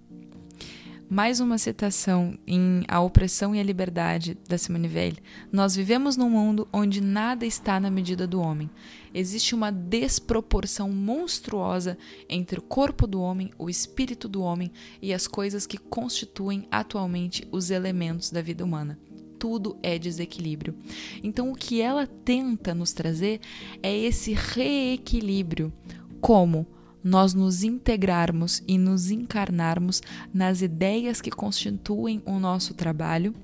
Mais 1.10 1.42
uma 1.42 1.58
citação 1.58 2.38
em 2.48 2.86
A 2.88 3.02
Opressão 3.02 3.54
e 3.54 3.60
a 3.60 3.64
Liberdade, 3.64 4.38
da 4.48 4.58
Simone 4.58 4.88
Weil. 4.88 5.14
Nós 5.52 5.76
vivemos 5.76 6.16
num 6.16 6.30
mundo 6.30 6.68
onde 6.72 7.02
nada 7.02 7.46
está 7.46 7.78
na 7.80 7.92
medida 7.92 8.26
do 8.26 8.40
homem. 8.42 8.70
Existe 9.14 9.54
uma 9.54 9.72
desproporção 9.72 10.90
monstruosa 10.90 11.98
entre 12.28 12.60
o 12.60 12.64
corpo 12.64 13.06
do 13.06 13.22
homem, 13.22 13.52
o 13.58 13.70
espírito 13.70 14.28
do 14.28 14.42
homem 14.42 14.72
e 15.02 15.14
as 15.14 15.28
coisas 15.28 15.66
que 15.66 15.78
constituem 15.78 16.68
atualmente 16.72 17.48
os 17.52 17.70
elementos 17.70 18.32
da 18.32 18.42
vida 18.42 18.64
humana 18.64 18.98
tudo 19.44 19.76
é 19.84 20.00
desequilíbrio. 20.00 20.74
Então, 21.22 21.52
o 21.52 21.56
que 21.56 21.82
ela 21.82 22.08
tenta 22.08 22.74
nos 22.74 22.94
trazer 22.94 23.42
é 23.84 23.94
esse 23.94 24.32
reequilíbrio. 24.32 25.74
Como? 26.22 26.66
Nós 27.04 27.34
nos 27.34 27.62
integrarmos 27.62 28.64
e 28.66 28.78
nos 28.78 29.12
encarnarmos 29.12 30.02
nas 30.34 30.62
ideias 30.62 31.20
que 31.20 31.30
constituem 31.30 32.24
o 32.26 32.40
nosso 32.40 32.74
trabalho, 32.74 33.36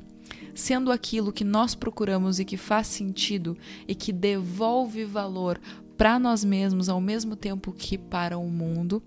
sendo 0.60 0.92
aquilo 0.92 1.32
que 1.32 1.44
nós 1.44 1.74
procuramos 1.74 2.40
e 2.40 2.46
que 2.46 2.58
faz 2.58 2.88
sentido 2.88 3.58
e 3.88 3.96
que 3.96 4.12
devolve 4.12 5.06
valor 5.06 5.60
para 5.98 6.18
nós 6.18 6.46
mesmos 6.46 6.88
ao 6.88 7.02
mesmo 7.02 7.36
tempo 7.36 7.74
que 7.74 7.98
para 7.98 8.38
o 8.38 8.48
mundo, 8.48 9.04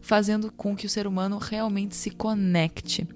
fazendo 0.00 0.50
com 0.50 0.74
que 0.74 0.86
o 0.86 0.88
ser 0.88 1.06
humano 1.06 1.38
realmente 1.38 1.94
se 1.94 2.10
conecte. 2.10 3.06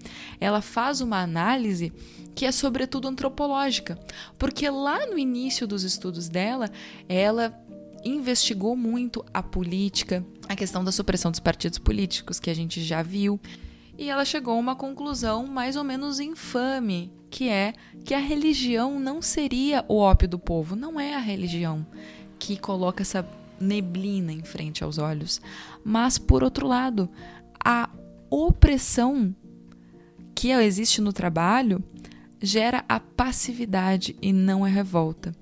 Ela 0.40 0.61
faz 0.61 1.01
uma 1.01 1.20
análise 1.20 1.92
que 2.37 2.44
é 2.44 2.53
sobretudo 2.53 3.09
antropológica, 3.09 3.99
porque 4.38 4.68
lá 4.70 5.07
no 5.07 5.18
início 5.18 5.66
dos 5.66 5.83
estudos 5.83 6.29
dela, 6.29 6.70
ela 7.09 7.53
investigou 8.05 8.77
muito 8.77 9.25
a 9.35 9.42
política, 9.42 10.25
a 10.49 10.55
questão 10.55 10.85
da 10.85 10.92
supressão 10.92 11.31
dos 11.31 11.40
partidos 11.40 11.79
políticos, 11.79 12.38
que 12.38 12.51
a 12.51 12.55
gente 12.55 12.81
já 12.83 13.03
viu, 13.03 13.40
e 13.99 14.11
ela 14.11 14.25
chegou 14.25 14.55
a 14.55 14.59
uma 14.59 14.77
conclusão 14.77 15.47
mais 15.47 15.77
ou 15.77 15.85
menos 15.85 16.21
infame, 16.21 17.13
que 17.31 17.49
é 17.49 17.75
que 18.05 18.15
a 18.15 18.19
religião 18.19 19.01
não 19.01 19.21
seria 19.21 19.85
o 19.89 19.97
ópio 19.97 20.29
do 20.29 20.39
povo, 20.39 20.77
não 20.77 20.99
é 21.01 21.15
a 21.15 21.21
religião 21.21 21.87
que 22.39 22.57
coloca 22.57 23.03
essa 23.03 23.27
neblina 23.59 24.33
em 24.33 24.43
frente 24.43 24.85
aos 24.85 24.99
olhos, 24.99 25.41
mas 25.85 26.19
por 26.19 26.45
outro 26.45 26.67
lado, 26.67 27.09
a 27.65 27.89
opressão 28.31 29.35
que 30.35 30.51
existe 30.51 31.01
no 31.01 31.13
trabalho 31.13 31.83
gera 32.41 32.85
a 32.89 33.01
passividade 33.01 34.15
e 34.21 34.33
não 34.33 34.65
a 34.65 34.69
revolta. 34.69 35.35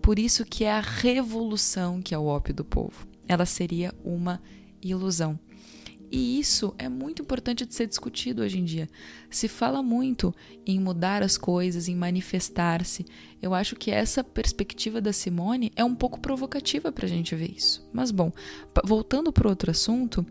Por 0.00 0.18
isso 0.18 0.44
que 0.44 0.64
é 0.64 0.72
a 0.72 0.80
revolução 0.80 2.02
que 2.02 2.14
é 2.14 2.18
o 2.18 2.26
ópio 2.26 2.52
do 2.52 2.64
povo. 2.64 3.06
Ela 3.28 3.46
seria 3.46 3.94
uma 4.04 4.42
ilusão. 4.82 5.38
E 6.12 6.38
isso 6.38 6.74
é 6.78 6.90
muito 6.90 7.22
importante 7.22 7.64
de 7.64 7.74
ser 7.74 7.86
discutido 7.86 8.42
hoje 8.42 8.58
em 8.58 8.64
dia. 8.64 8.86
Se 9.30 9.48
fala 9.48 9.82
muito 9.82 10.34
em 10.66 10.78
mudar 10.78 11.22
as 11.22 11.38
coisas, 11.38 11.88
em 11.88 11.96
manifestar-se. 11.96 13.06
Eu 13.40 13.54
acho 13.54 13.74
que 13.74 13.90
essa 13.90 14.22
perspectiva 14.22 15.00
da 15.00 15.10
Simone 15.10 15.72
é 15.74 15.82
um 15.82 15.94
pouco 15.94 16.20
provocativa 16.20 16.92
para 16.92 17.06
a 17.06 17.08
gente 17.08 17.34
ver 17.34 17.54
isso. 17.56 17.88
Mas, 17.94 18.10
bom, 18.10 18.30
voltando 18.84 19.32
para 19.32 19.48
outro 19.48 19.70
assunto, 19.70 20.26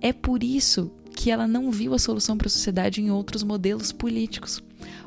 é 0.00 0.14
por 0.14 0.42
isso 0.42 0.90
que 1.14 1.30
ela 1.30 1.46
não 1.46 1.70
viu 1.70 1.92
a 1.92 1.98
solução 1.98 2.38
para 2.38 2.46
a 2.46 2.50
sociedade 2.50 3.02
em 3.02 3.10
outros 3.10 3.42
modelos 3.42 3.92
políticos 3.92 4.62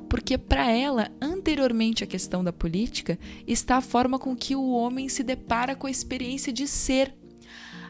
porque 0.08 0.38
para 0.38 0.70
ela, 0.70 1.10
anteriormente 1.20 2.04
à 2.04 2.08
questão 2.08 2.44
da 2.44 2.54
política, 2.54 3.18
está 3.48 3.78
a 3.78 3.82
forma 3.82 4.20
com 4.20 4.36
que 4.36 4.56
o 4.56 4.70
homem 4.70 5.10
se 5.10 5.24
depara 5.24 5.76
com 5.76 5.88
a 5.88 5.90
experiência 5.90 6.54
de 6.54 6.68
ser. 6.68 7.16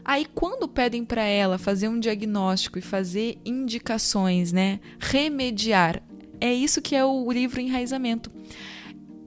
Aí, 0.04 0.26
quando 0.34 0.68
pedem 0.68 1.04
para 1.04 1.22
ela 1.22 1.56
fazer 1.56 1.88
um 1.88 1.98
diagnóstico 1.98 2.78
e 2.78 2.82
fazer 2.82 3.38
indicações, 3.44 4.52
né, 4.52 4.80
remediar, 4.98 6.02
é 6.40 6.52
isso 6.52 6.82
que 6.82 6.94
é 6.94 7.04
o 7.04 7.30
livro 7.32 7.60
Enraizamento. 7.60 8.30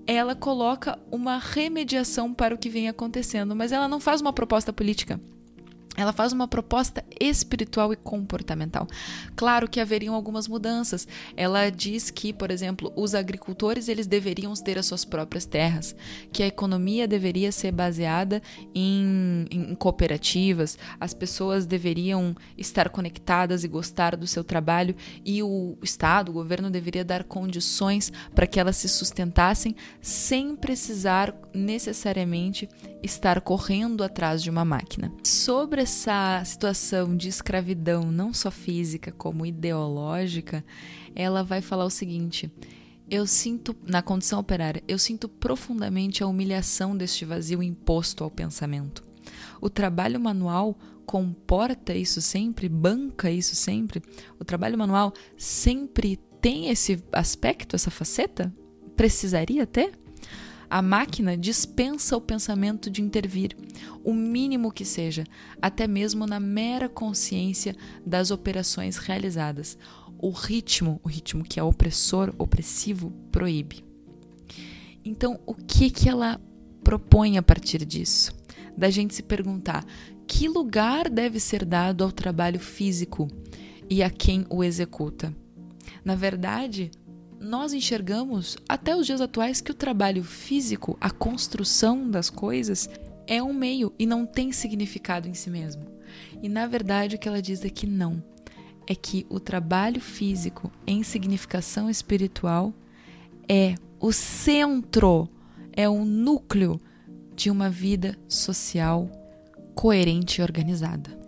Ela 0.06 0.36
coloca 0.36 1.00
uma 1.12 1.38
remediação 1.38 2.34
para 2.34 2.54
o 2.54 2.58
que 2.58 2.70
vem 2.70 2.88
acontecendo, 2.88 3.56
mas 3.56 3.72
ela 3.72 3.88
não 3.88 4.00
faz 4.00 4.22
uma 4.22 4.32
proposta 4.32 4.72
política 4.72 5.20
ela 5.98 6.14
faz 6.14 6.32
uma 6.32 6.48
proposta 6.48 7.04
espiritual 7.20 7.92
e 7.92 7.96
comportamental. 7.96 8.88
Claro 9.36 9.68
que 9.68 9.80
haveriam 9.80 10.14
algumas 10.14 10.48
mudanças. 10.48 11.08
Ela 11.36 11.72
diz 11.72 12.12
que, 12.12 12.32
por 12.32 12.52
exemplo, 12.52 12.94
os 12.96 13.16
agricultores 13.16 13.90
eles 13.90 14.06
deveriam 14.06 14.54
ter 14.54 14.78
as 14.78 14.86
suas 14.86 15.04
próprias 15.04 15.46
terras, 15.46 15.96
que 16.32 16.44
a 16.44 16.48
economia 16.48 17.08
deveria 17.08 17.52
ser 17.52 17.72
baseada 17.72 18.42
em, 18.76 19.46
em 19.50 19.76
cooperativas, 19.76 20.78
as 21.00 21.14
pessoas 21.14 21.66
deveriam 21.66 22.36
estar 22.56 22.90
conectadas 22.90 23.64
e 23.64 23.68
gostar 23.68 24.16
do 24.16 24.28
seu 24.28 24.44
trabalho 24.44 24.96
e 25.26 25.42
o 25.42 25.78
Estado, 25.82 26.30
o 26.30 26.34
governo 26.34 26.70
deveria 26.70 27.04
dar 27.04 27.24
condições 27.24 28.12
para 28.36 28.46
que 28.46 28.60
elas 28.60 28.78
se 28.78 28.88
sustentassem 28.88 29.76
sem 30.00 30.56
precisar 30.56 31.34
necessariamente 31.54 32.70
estar 33.02 33.42
correndo 33.42 34.04
atrás 34.04 34.44
de 34.44 34.50
uma 34.50 34.66
máquina. 34.66 35.12
Sobre 35.24 35.87
essa 35.88 36.44
situação 36.44 37.16
de 37.16 37.30
escravidão, 37.30 38.12
não 38.12 38.34
só 38.34 38.52
física 38.52 39.10
como 39.10 39.46
ideológica, 39.46 40.62
ela 41.16 41.44
vai 41.44 41.62
falar 41.62 41.86
o 41.86 41.90
seguinte: 41.90 42.52
eu 43.10 43.26
sinto, 43.26 43.74
na 43.88 44.02
condição 44.02 44.38
operária, 44.38 44.84
eu 44.86 45.00
sinto 45.00 45.30
profundamente 45.30 46.22
a 46.22 46.28
humilhação 46.28 46.96
deste 46.96 47.24
vazio 47.24 47.64
imposto 47.64 48.22
ao 48.22 48.30
pensamento. 48.30 49.02
O 49.62 49.70
trabalho 49.70 50.20
manual 50.20 50.78
comporta 51.06 51.96
isso 51.96 52.22
sempre, 52.22 52.68
banca 52.68 53.32
isso 53.32 53.56
sempre. 53.56 54.02
O 54.38 54.44
trabalho 54.44 54.78
manual 54.78 55.14
sempre 55.38 56.18
tem 56.42 56.68
esse 56.68 57.02
aspecto, 57.14 57.78
essa 57.78 57.90
faceta? 57.90 58.54
Precisaria 58.98 59.66
ter? 59.66 59.98
A 60.70 60.82
máquina 60.82 61.38
dispensa 61.38 62.18
o 62.18 62.22
pensamento 62.22 62.90
de 62.90 63.02
intervir, 63.02 63.56
o 64.04 64.14
mínimo 64.14 64.72
que 64.72 64.84
seja, 64.84 65.24
até 65.62 65.88
mesmo 65.88 66.28
na 66.28 66.42
mera 66.42 66.90
consciência 66.90 67.74
das 68.06 68.32
operações 68.32 68.98
realizadas. 68.98 69.78
O 70.20 70.30
ritmo, 70.30 71.00
o 71.04 71.08
ritmo 71.08 71.44
que 71.44 71.60
é 71.60 71.64
opressor, 71.64 72.34
opressivo, 72.38 73.12
proíbe. 73.32 73.86
Então, 75.06 75.40
o 75.46 75.54
que 75.54 75.90
que 75.90 76.10
ela 76.10 76.42
propõe 76.84 77.38
a 77.38 77.44
partir 77.44 77.86
disso? 77.86 78.36
Da 78.76 78.90
gente 78.90 79.16
se 79.16 79.24
perguntar 79.24 79.86
que 80.28 80.50
lugar 80.50 81.10
deve 81.10 81.40
ser 81.40 81.64
dado 81.64 82.04
ao 82.04 82.12
trabalho 82.12 82.60
físico 82.60 83.30
e 83.90 84.04
a 84.04 84.10
quem 84.10 84.46
o 84.50 84.64
executa. 84.64 85.34
Na 86.04 86.14
verdade, 86.14 86.92
nós 87.40 87.74
enxergamos 87.74 88.58
até 88.68 88.96
os 88.96 89.06
dias 89.06 89.22
atuais 89.22 89.62
que 89.62 89.72
o 89.72 89.76
trabalho 89.76 90.24
físico, 90.24 90.98
a 91.00 91.10
construção 91.10 92.10
das 92.10 92.30
coisas, 92.30 92.90
é 93.26 93.42
um 93.42 93.54
meio 93.54 93.94
e 94.00 94.06
não 94.06 94.26
tem 94.26 94.52
significado 94.52 95.28
em 95.28 95.34
si 95.34 95.50
mesmo. 95.50 95.86
E 96.42 96.50
na 96.50 96.66
verdade 96.66 97.16
o 97.16 97.20
que 97.20 97.28
ela 97.28 97.42
diz 97.42 97.64
é 97.64 97.70
que 97.70 97.86
não. 97.86 98.24
é 98.90 98.96
que 98.96 99.26
o 99.30 99.38
trabalho 99.38 100.00
físico 100.00 100.72
em 100.88 101.04
significação 101.04 101.90
espiritual 101.90 102.74
é 103.48 103.76
o 104.00 104.14
centro, 104.14 105.28
é 105.74 105.90
o 105.90 106.06
núcleo 106.06 106.80
de 107.36 107.52
uma 107.52 107.70
vida 107.70 108.18
social 108.30 109.10
coerente 109.76 110.40
e 110.40 110.42
organizada. 110.42 111.20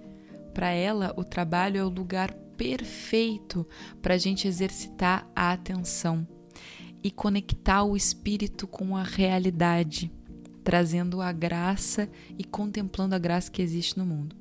Para 0.53 0.71
ela, 0.71 1.13
o 1.17 1.23
trabalho 1.23 1.77
é 1.77 1.83
o 1.83 1.89
lugar 1.89 2.33
perfeito 2.59 3.65
para 4.01 4.15
a 4.15 4.17
gente 4.17 4.45
exercitar 4.45 5.25
a 5.33 5.53
atenção 5.53 6.27
e 7.01 7.09
conectar 7.09 7.85
o 7.85 7.95
espírito 7.95 8.67
com 8.67 8.97
a 8.97 9.01
realidade, 9.01 10.11
trazendo 10.61 11.21
a 11.21 11.31
graça 11.31 12.09
e 12.37 12.43
contemplando 12.43 13.15
a 13.15 13.17
graça 13.17 13.49
que 13.49 13.61
existe 13.61 13.97
no 13.97 14.05
mundo. 14.05 14.35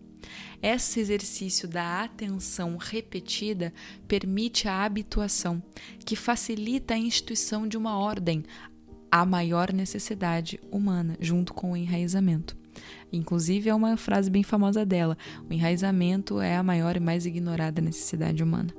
Esse 0.60 0.98
exercício 0.98 1.68
da 1.68 2.02
atenção 2.02 2.76
repetida 2.76 3.72
permite 4.08 4.66
a 4.66 4.84
habituação, 4.84 5.62
que 6.04 6.16
facilita 6.16 6.94
a 6.94 6.98
instituição 6.98 7.68
de 7.68 7.76
uma 7.76 7.96
ordem, 7.96 8.42
a 9.12 9.24
maior 9.24 9.72
necessidade 9.72 10.58
humana, 10.72 11.16
junto 11.20 11.54
com 11.54 11.70
o 11.70 11.76
enraizamento. 11.76 12.57
Inclusive, 13.12 13.70
é 13.70 13.74
uma 13.74 13.96
frase 13.96 14.30
bem 14.30 14.42
famosa 14.42 14.84
dela: 14.84 15.16
o 15.48 15.52
enraizamento 15.52 16.40
é 16.40 16.56
a 16.56 16.62
maior 16.62 16.96
e 16.96 17.00
mais 17.00 17.26
ignorada 17.26 17.80
necessidade 17.80 18.42
humana. 18.42 18.72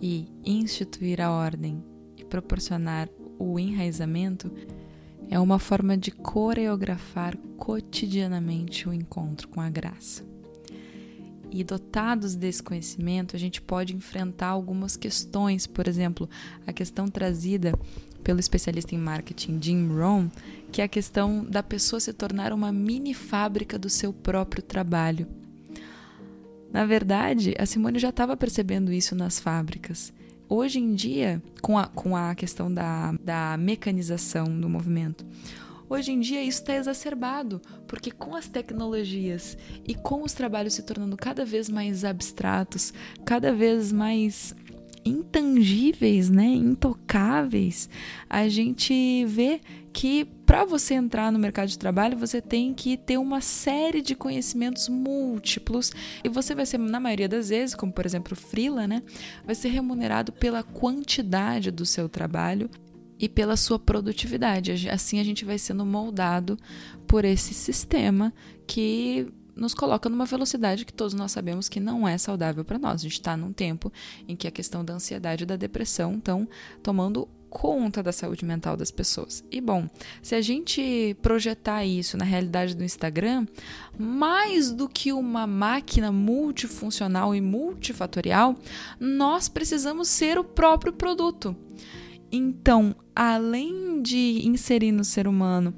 E 0.00 0.28
instituir 0.44 1.20
a 1.20 1.30
ordem 1.30 1.82
e 2.16 2.24
proporcionar 2.24 3.08
o 3.38 3.58
enraizamento 3.58 4.50
é 5.28 5.38
uma 5.38 5.58
forma 5.58 5.96
de 5.96 6.10
coreografar 6.10 7.36
cotidianamente 7.56 8.88
o 8.88 8.92
encontro 8.92 9.48
com 9.48 9.60
a 9.60 9.68
graça. 9.68 10.35
E 11.50 11.62
dotados 11.62 12.34
desse 12.34 12.62
conhecimento, 12.62 13.36
a 13.36 13.38
gente 13.38 13.62
pode 13.62 13.94
enfrentar 13.94 14.48
algumas 14.48 14.96
questões, 14.96 15.66
por 15.66 15.86
exemplo, 15.86 16.28
a 16.66 16.72
questão 16.72 17.08
trazida 17.08 17.72
pelo 18.22 18.40
especialista 18.40 18.94
em 18.94 18.98
marketing 18.98 19.58
Jim 19.62 19.86
Rohn, 19.86 20.28
que 20.72 20.80
é 20.82 20.84
a 20.84 20.88
questão 20.88 21.44
da 21.44 21.62
pessoa 21.62 22.00
se 22.00 22.12
tornar 22.12 22.52
uma 22.52 22.72
mini 22.72 23.14
fábrica 23.14 23.78
do 23.78 23.88
seu 23.88 24.12
próprio 24.12 24.62
trabalho. 24.62 25.26
Na 26.72 26.84
verdade, 26.84 27.54
a 27.58 27.64
Simone 27.64 27.98
já 27.98 28.08
estava 28.08 28.36
percebendo 28.36 28.92
isso 28.92 29.14
nas 29.14 29.38
fábricas. 29.38 30.12
Hoje 30.48 30.78
em 30.78 30.94
dia, 30.94 31.42
com 31.62 31.78
a, 31.78 31.86
com 31.86 32.16
a 32.16 32.34
questão 32.34 32.72
da, 32.72 33.12
da 33.12 33.56
mecanização 33.56 34.44
do 34.60 34.68
movimento, 34.68 35.24
Hoje 35.88 36.12
em 36.12 36.20
dia 36.20 36.42
isso 36.42 36.60
está 36.60 36.74
exacerbado, 36.74 37.62
porque 37.86 38.10
com 38.10 38.34
as 38.34 38.48
tecnologias 38.48 39.56
e 39.86 39.94
com 39.94 40.22
os 40.24 40.32
trabalhos 40.32 40.74
se 40.74 40.82
tornando 40.82 41.16
cada 41.16 41.44
vez 41.44 41.68
mais 41.68 42.04
abstratos, 42.04 42.92
cada 43.24 43.52
vez 43.52 43.92
mais 43.92 44.54
intangíveis, 45.04 46.28
né, 46.28 46.46
intocáveis, 46.46 47.88
a 48.28 48.48
gente 48.48 49.24
vê 49.26 49.60
que 49.92 50.24
para 50.44 50.64
você 50.64 50.94
entrar 50.94 51.30
no 51.32 51.38
mercado 51.38 51.68
de 51.68 51.78
trabalho, 51.78 52.18
você 52.18 52.40
tem 52.40 52.74
que 52.74 52.96
ter 52.96 53.16
uma 53.16 53.40
série 53.40 54.02
de 54.02 54.14
conhecimentos 54.14 54.88
múltiplos 54.88 55.92
e 56.22 56.28
você 56.28 56.54
vai 56.54 56.66
ser, 56.66 56.78
na 56.78 57.00
maioria 57.00 57.28
das 57.28 57.48
vezes, 57.48 57.74
como 57.74 57.92
por 57.92 58.04
exemplo 58.04 58.32
o 58.32 58.36
freela, 58.36 58.86
né, 58.86 59.02
vai 59.44 59.54
ser 59.54 59.68
remunerado 59.68 60.32
pela 60.32 60.62
quantidade 60.62 61.70
do 61.70 61.86
seu 61.86 62.08
trabalho 62.08 62.68
e 63.18 63.28
pela 63.28 63.56
sua 63.56 63.78
produtividade. 63.78 64.88
Assim 64.88 65.18
a 65.20 65.24
gente 65.24 65.44
vai 65.44 65.58
sendo 65.58 65.84
moldado 65.84 66.58
por 67.06 67.24
esse 67.24 67.54
sistema 67.54 68.32
que 68.66 69.28
nos 69.54 69.72
coloca 69.72 70.08
numa 70.08 70.26
velocidade 70.26 70.84
que 70.84 70.92
todos 70.92 71.14
nós 71.14 71.32
sabemos 71.32 71.68
que 71.68 71.80
não 71.80 72.06
é 72.06 72.18
saudável 72.18 72.64
para 72.64 72.78
nós. 72.78 73.00
A 73.00 73.02
gente 73.04 73.12
está 73.12 73.36
num 73.36 73.52
tempo 73.52 73.90
em 74.28 74.36
que 74.36 74.46
a 74.46 74.50
questão 74.50 74.84
da 74.84 74.94
ansiedade 74.94 75.44
e 75.44 75.46
da 75.46 75.56
depressão 75.56 76.16
estão 76.16 76.46
tomando 76.82 77.26
conta 77.48 78.02
da 78.02 78.12
saúde 78.12 78.44
mental 78.44 78.76
das 78.76 78.90
pessoas. 78.90 79.42
E 79.50 79.62
bom, 79.62 79.88
se 80.20 80.34
a 80.34 80.42
gente 80.42 81.16
projetar 81.22 81.86
isso 81.86 82.18
na 82.18 82.24
realidade 82.24 82.76
do 82.76 82.84
Instagram, 82.84 83.46
mais 83.98 84.70
do 84.70 84.86
que 84.86 85.10
uma 85.10 85.46
máquina 85.46 86.12
multifuncional 86.12 87.34
e 87.34 87.40
multifatorial, 87.40 88.56
nós 89.00 89.48
precisamos 89.48 90.08
ser 90.08 90.38
o 90.38 90.44
próprio 90.44 90.92
produto. 90.92 91.56
Então, 92.30 92.94
além 93.14 94.02
de 94.02 94.42
inserir 94.44 94.92
no 94.92 95.04
ser 95.04 95.26
humano 95.26 95.74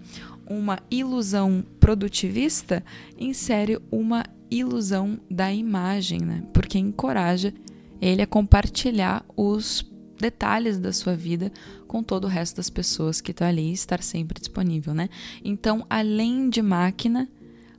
uma 0.48 0.78
ilusão 0.90 1.64
produtivista, 1.78 2.82
insere 3.18 3.78
uma 3.90 4.24
ilusão 4.50 5.20
da 5.30 5.52
imagem, 5.52 6.20
né? 6.20 6.42
Porque 6.52 6.78
encoraja 6.78 7.52
ele 8.00 8.22
a 8.22 8.26
compartilhar 8.26 9.24
os 9.36 9.84
detalhes 10.18 10.78
da 10.78 10.92
sua 10.92 11.14
vida 11.14 11.52
com 11.86 12.02
todo 12.02 12.24
o 12.24 12.28
resto 12.28 12.56
das 12.56 12.70
pessoas 12.70 13.20
que 13.20 13.30
estão 13.30 13.46
ali 13.46 13.70
e 13.70 13.72
estar 13.72 14.02
sempre 14.02 14.40
disponível, 14.40 14.94
né? 14.94 15.08
Então, 15.44 15.86
além 15.88 16.48
de 16.48 16.62
máquina, 16.62 17.28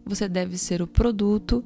você 0.05 0.27
deve 0.27 0.57
ser 0.57 0.81
o 0.81 0.87
produto 0.87 1.63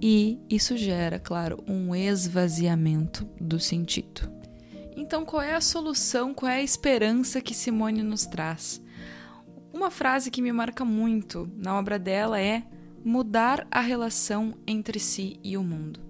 e 0.00 0.38
isso 0.50 0.76
gera, 0.76 1.18
claro, 1.18 1.62
um 1.66 1.94
esvaziamento 1.94 3.26
do 3.40 3.60
sentido. 3.60 4.30
Então, 4.96 5.24
qual 5.24 5.42
é 5.42 5.54
a 5.54 5.60
solução, 5.60 6.32
qual 6.32 6.50
é 6.50 6.56
a 6.56 6.62
esperança 6.62 7.40
que 7.40 7.54
Simone 7.54 8.02
nos 8.02 8.26
traz? 8.26 8.80
Uma 9.72 9.90
frase 9.90 10.30
que 10.30 10.40
me 10.40 10.52
marca 10.52 10.84
muito 10.84 11.50
na 11.56 11.76
obra 11.76 11.98
dela 11.98 12.40
é 12.40 12.62
mudar 13.04 13.66
a 13.70 13.80
relação 13.80 14.54
entre 14.66 15.00
si 15.00 15.38
e 15.42 15.56
o 15.56 15.62
mundo. 15.62 16.00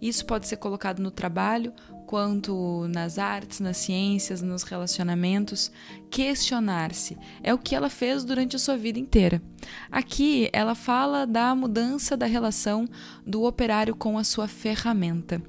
Isso 0.00 0.24
pode 0.26 0.46
ser 0.46 0.58
colocado 0.58 1.00
no 1.00 1.10
trabalho, 1.10 1.72
quanto 2.06 2.86
nas 2.88 3.18
artes, 3.18 3.58
nas 3.58 3.78
ciências, 3.78 4.42
nos 4.42 4.62
relacionamentos. 4.62 5.72
Questionar-se 6.10 7.18
é 7.42 7.52
o 7.52 7.58
que 7.58 7.74
ela 7.74 7.90
fez 7.90 8.24
durante 8.24 8.54
a 8.54 8.58
sua 8.58 8.76
vida 8.76 8.98
inteira. 8.98 9.42
Aqui 9.90 10.48
ela 10.52 10.74
fala 10.74 11.26
da 11.26 11.54
mudança 11.54 12.16
da 12.16 12.26
relação 12.26 12.86
do 13.26 13.42
operário 13.44 13.94
com 13.94 14.16
a 14.16 14.24
sua 14.24 14.46
ferramenta. 14.46 15.42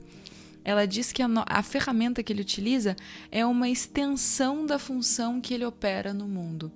Ela 0.67 0.85
diz 0.85 1.13
que 1.13 1.23
a, 1.23 1.29
a, 1.45 1.63
ferramenta 1.63 2.21
que 2.21 2.33
ele 2.33 2.41
utiliza 2.41 2.93
é 3.31 3.45
uma 3.45 3.69
extensão 3.69 4.65
da 4.65 4.77
função 4.77 5.39
que 5.39 5.53
ele 5.53 5.63
opera 5.63 6.13
no 6.13 6.27
mundo. 6.27 6.69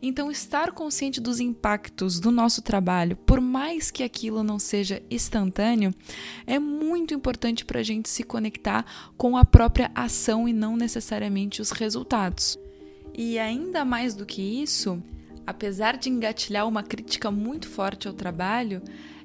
Então, 0.00 0.30
estar 0.30 0.72
consciente 0.72 1.20
dos 1.20 1.40
impactos 1.40 2.18
do 2.18 2.30
nosso 2.30 2.62
trabalho, 2.62 3.16
por 3.16 3.42
mais 3.42 3.90
que 3.90 4.02
aquilo 4.02 4.42
não 4.42 4.58
seja 4.58 5.02
instantâneo, 5.10 5.94
é 6.46 6.58
muito 6.58 7.12
importante 7.12 7.66
para 7.66 7.80
a 7.80 7.82
gente 7.82 8.08
se 8.08 8.22
conectar 8.22 9.12
com 9.14 9.36
a 9.36 9.44
própria 9.44 9.90
ação 9.94 10.48
e 10.48 10.52
não 10.54 10.74
necessariamente 10.74 11.60
os 11.60 11.70
resultados. 11.70 12.58
E 13.12 13.38
ainda 13.38 13.84
mais 13.84 14.14
do 14.14 14.24
que 14.24 14.40
isso, 14.40 15.02
apesar 15.46 15.98
de 15.98 16.08
engatilhar 16.08 16.66
uma 16.66 16.82
crítica 16.82 17.30
muito 17.30 17.68
forte 17.68 18.08
ao 18.08 18.14
trabalho, 18.14 18.80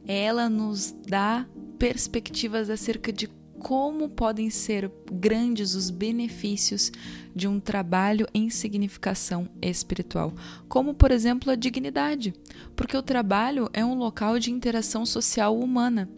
ela 0.05 0.49
nos 0.49 0.91
dá 1.07 1.45
perspectivas 1.77 2.69
acerca 2.69 3.13
de 3.13 3.38
como 3.59 4.09
podem 4.09 4.49
ser 4.49 4.91
grandes 5.11 5.75
os 5.75 5.89
benefícios 5.89 6.91
de 7.35 7.47
um 7.47 7.59
trabalho 7.59 8.27
em 8.33 8.49
significação 8.49 9.49
espiritual, 9.61 10.33
como 10.67 10.93
por 10.93 11.11
exemplo 11.11 11.51
a 11.51 11.55
dignidade, 11.55 12.33
porque 12.75 12.97
o 12.97 13.03
trabalho 13.03 13.69
é 13.73 13.83
um 13.85 13.95
local 13.95 14.39
de 14.39 14.51
interação 14.51 15.05
social 15.05 15.57
humana. 15.57 16.09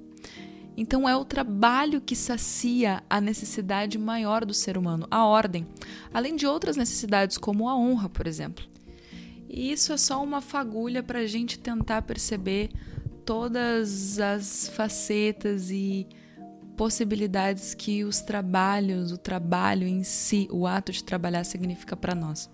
Então 0.77 1.08
é 1.08 1.15
o 1.15 1.25
trabalho 1.25 1.99
que 1.99 2.15
sacia 2.15 3.04
a 3.10 3.19
necessidade 3.19 3.97
maior 3.97 4.45
do 4.45 4.54
ser 4.54 4.77
humano, 4.77 5.06
a 5.12 5.25
ordem, 5.25 5.67
além 6.13 6.36
de 6.36 6.47
outras 6.47 6.77
necessidades 6.77 7.38
como 7.38 7.67
a 7.67 7.75
honra, 7.75 8.08
por 8.08 8.25
exemplo. 8.25 8.65
E 9.49 9.71
isso 9.71 9.91
é 9.91 9.97
só 9.97 10.23
uma 10.23 10.39
fagulha 10.39 11.04
para 11.04 11.19
a 11.19 11.27
gente 11.27 11.60
tentar 11.60 12.04
perceber 12.04 12.69
todas 13.25 14.17
as 14.17 14.69
facetas 14.69 15.69
e 15.69 16.08
possibilidades 16.82 17.76
que 17.76 18.04
os 18.04 18.22
trabalhos, 18.22 19.12
o 19.12 19.17
trabalho 19.17 19.88
em 19.88 20.04
si, 20.04 20.48
o 20.50 20.65
ato 20.65 20.91
de 20.91 21.04
trabalhar 21.04 21.44
significa 21.44 21.96
para 21.96 22.15
nós. 22.15 22.50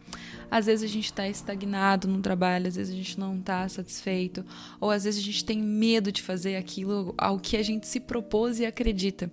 Às 0.52 0.66
vezes 0.66 0.84
a 0.84 0.94
gente 0.94 1.06
está 1.06 1.26
estagnado 1.30 2.10
no 2.10 2.22
trabalho, 2.22 2.68
às 2.68 2.76
vezes 2.76 2.94
a 2.94 2.98
gente 2.98 3.18
não 3.18 3.38
está 3.38 3.70
satisfeito, 3.70 4.46
ou 4.82 4.92
às 4.92 5.06
vezes 5.06 5.22
a 5.22 5.24
gente 5.24 5.46
tem 5.46 5.64
medo 5.64 6.12
de 6.12 6.22
fazer 6.22 6.58
aquilo 6.58 7.16
ao 7.18 7.40
que 7.40 7.56
a 7.56 7.64
gente 7.64 7.88
se 7.88 8.02
propôs 8.02 8.60
e 8.60 8.66
acredita. 8.66 9.32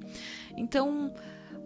Então, 0.57 1.13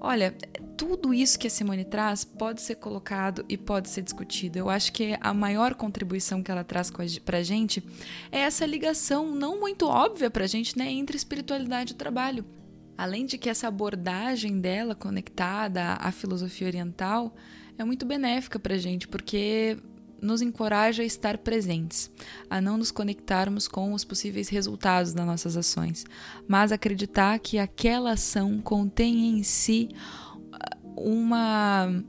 olha, 0.01 0.35
tudo 0.75 1.13
isso 1.13 1.39
que 1.39 1.49
a 1.49 1.51
Simone 1.51 1.85
traz 1.85 2.25
pode 2.25 2.63
ser 2.63 2.77
colocado 2.77 3.45
e 3.47 3.59
pode 3.59 3.91
ser 3.91 4.01
discutido. 4.01 4.59
Eu 4.59 4.71
acho 4.71 4.91
que 4.91 5.19
a 5.21 5.35
maior 5.35 5.75
contribuição 5.75 6.43
que 6.43 6.51
ela 6.51 6.65
traz 6.65 6.91
para 7.23 7.37
a 7.37 7.43
gente 7.43 7.85
é 8.33 8.39
essa 8.39 8.65
ligação 8.65 9.35
não 9.35 9.61
muito 9.61 9.87
óbvia 9.87 10.31
para 10.31 10.45
a 10.45 10.49
gente 10.49 10.79
né, 10.79 10.91
entre 10.91 11.15
espiritualidade 11.15 11.93
e 11.93 11.97
trabalho. 11.97 12.57
Além 12.99 13.25
de 13.25 13.39
que 13.39 13.49
essa 13.49 13.69
abordagem 13.69 14.61
dela 14.61 14.93
conectada 14.93 15.93
à 16.01 16.11
filosofia 16.11 16.67
oriental 16.67 17.33
é 17.79 17.85
muito 17.85 18.05
benéfica 18.05 18.59
para 18.59 18.75
a 18.75 18.79
gente, 18.79 19.07
porque 19.07 19.79
nos 20.21 20.43
encoraja 20.43 21.05
a 21.05 21.07
estar 21.07 21.39
presentes, 21.39 22.11
a 22.51 22.61
não 22.61 22.77
nos 22.77 22.91
conectarmos 22.91 23.69
com 23.69 23.93
os 23.93 24.05
possíveis 24.05 24.49
resultados 24.49 25.13
das 25.13 25.25
nossas 25.25 25.57
ações, 25.57 26.05
mas 26.49 26.73
acreditar 26.73 27.39
que 27.39 27.57
aquela 27.57 28.15
ação 28.15 28.61
contém 28.61 29.39
em 29.39 29.45
si 29.45 29.91
uh, 29.95 31.01
uma 31.01 32.03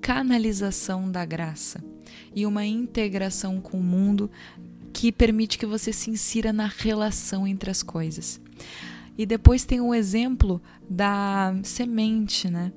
canalização 0.00 1.10
da 1.10 1.24
graça 1.24 1.82
e 2.32 2.46
uma 2.46 2.64
integração 2.64 3.60
com 3.60 3.80
o 3.80 3.82
mundo 3.82 4.30
que 4.92 5.10
permite 5.10 5.58
que 5.58 5.66
você 5.66 5.92
se 5.92 6.08
insira 6.08 6.52
na 6.52 6.68
relação 6.68 7.48
entre 7.48 7.68
as 7.68 7.82
coisas. 7.82 8.40
E 9.18 9.24
depois 9.24 9.64
tem 9.64 9.80
o 9.80 9.94
exemplo 9.94 10.60
da 10.88 11.54
semente, 11.62 12.50
né? 12.50 12.72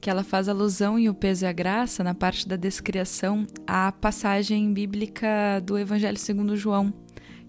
Que 0.00 0.10
ela 0.10 0.22
faz 0.22 0.48
alusão 0.48 0.98
em 0.98 1.08
O 1.08 1.14
Peso 1.14 1.44
e 1.44 1.48
a 1.48 1.52
Graça, 1.52 2.04
na 2.04 2.14
parte 2.14 2.46
da 2.46 2.56
descriação, 2.56 3.46
à 3.66 3.90
passagem 3.90 4.72
bíblica 4.72 5.60
do 5.64 5.78
Evangelho 5.78 6.18
segundo 6.18 6.56
João, 6.56 6.92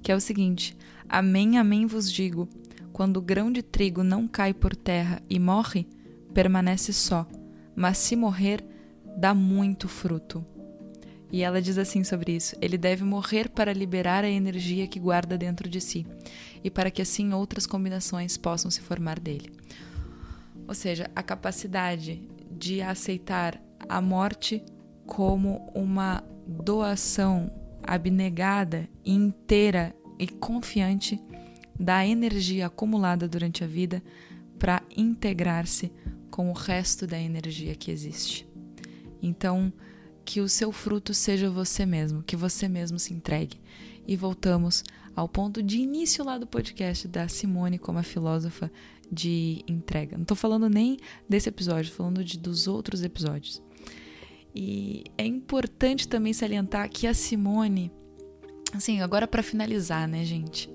que 0.02 0.12
é 0.12 0.16
o 0.16 0.22
seguinte: 0.22 0.76
Amém, 1.08 1.58
amém 1.58 1.86
vos 1.86 2.12
digo, 2.12 2.48
quando 2.94 3.18
o 3.18 3.22
grão 3.22 3.52
de 3.52 3.62
trigo 3.62 4.04
não 4.04 4.28
cai 4.28 4.54
por 4.54 4.76
terra 4.76 5.22
e 5.30 5.38
morre, 5.38 5.88
permanece 6.34 6.94
só, 6.94 7.28
mas 7.76 7.98
se 7.98 8.16
morrer, 8.16 8.66
dá 9.18 9.34
muito 9.34 9.88
fruto. 9.88 10.46
E 11.32 11.44
ela 11.44 11.62
diz 11.62 11.78
assim 11.78 12.04
sobre 12.04 12.36
isso: 12.36 12.56
ele 12.62 12.78
deve 12.78 13.04
morrer 13.04 13.50
para 13.50 13.74
liberar 13.74 14.24
a 14.24 14.30
energia 14.30 14.88
que 14.88 15.00
guarda 15.00 15.38
dentro 15.38 15.70
de 15.70 15.80
si 15.80 16.06
e 16.64 16.70
para 16.70 16.90
que 16.90 17.02
assim 17.02 17.34
outras 17.34 17.66
combinações 17.66 18.38
possam 18.38 18.70
se 18.72 18.82
formar 18.82 19.20
dele. 19.20 19.52
Ou 20.68 20.74
seja, 20.74 21.10
a 21.16 21.24
capacidade 21.24 22.22
de 22.52 22.82
aceitar 22.82 23.62
a 23.88 24.02
morte 24.02 24.64
como 25.06 25.72
uma 25.74 26.24
doação 26.46 27.52
abnegada, 27.84 28.88
inteira 29.06 29.96
e 30.18 30.28
confiante 30.28 31.20
da 31.80 32.06
energia 32.06 32.68
acumulada 32.68 33.28
durante 33.28 33.64
a 33.64 33.68
vida 33.68 34.04
para 34.60 34.84
integrar-se 34.96 35.92
com 36.30 36.50
o 36.50 36.54
resto 36.54 37.08
da 37.08 37.20
energia 37.20 37.74
que 37.76 37.90
existe. 37.90 38.48
Então, 39.22 39.72
que 40.30 40.42
o 40.42 40.48
seu 40.48 40.72
fruto 40.72 41.12
seja 41.12 41.50
você 41.50 41.88
mesmo, 41.88 42.22
que 42.22 42.36
você 42.36 42.68
mesmo 42.68 43.00
se 43.00 43.16
entregue. 43.16 43.60
E 44.08 44.16
voltamos 44.16 44.84
ao 45.16 45.28
ponto 45.28 45.64
de 45.64 45.80
início 45.80 46.24
lá 46.24 46.38
do 46.38 46.46
podcast 46.46 47.08
da 47.08 47.28
Simone 47.28 47.80
como 47.80 47.98
a 47.98 48.04
filósofa 48.04 48.72
de 49.12 49.64
entrega. 49.68 50.16
Não 50.16 50.22
estou 50.22 50.38
falando 50.38 50.70
nem 50.70 51.00
desse 51.28 51.50
episódio, 51.50 51.92
falando 51.92 52.24
de, 52.24 52.38
dos 52.38 52.68
outros 52.68 53.04
episódios. 53.04 53.60
E 54.54 55.06
é 55.18 55.26
importante 55.26 56.08
também 56.08 56.32
salientar 56.32 56.88
que 56.92 57.08
a 57.08 57.14
Simone, 57.16 57.92
assim, 58.72 59.02
agora 59.02 59.28
para 59.28 59.42
finalizar, 59.42 60.08
né, 60.08 60.24
gente? 60.24 60.70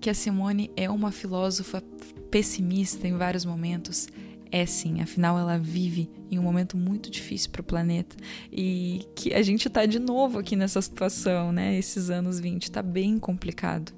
Que 0.00 0.08
a 0.08 0.14
Simone 0.14 0.70
é 0.76 0.88
uma 0.88 1.10
filósofa 1.10 1.82
pessimista 2.30 3.08
em 3.08 3.16
vários 3.16 3.44
momentos 3.44 4.06
é 4.50 4.64
sim, 4.66 5.00
afinal 5.00 5.38
ela 5.38 5.58
vive 5.58 6.10
em 6.30 6.38
um 6.38 6.42
momento 6.42 6.76
muito 6.76 7.10
difícil 7.10 7.50
para 7.50 7.60
o 7.60 7.64
planeta 7.64 8.16
e 8.50 9.06
que 9.14 9.32
a 9.34 9.42
gente 9.42 9.68
está 9.68 9.86
de 9.86 9.98
novo 9.98 10.38
aqui 10.38 10.56
nessa 10.56 10.80
situação, 10.80 11.52
né? 11.52 11.78
Esses 11.78 12.10
anos 12.10 12.40
20 12.40 12.64
está 12.64 12.82
bem 12.82 13.18
complicado. 13.18 13.92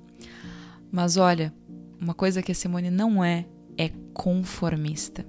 Mas 0.91 1.17
olha, 1.17 1.55
uma 2.01 2.15
coisa 2.15 2.43
que 2.43 2.53
a 2.53 2.55
Simone 2.55 2.91
não 2.91 3.23
é 3.23 3.47
é 3.79 3.91
conformista. 4.13 5.25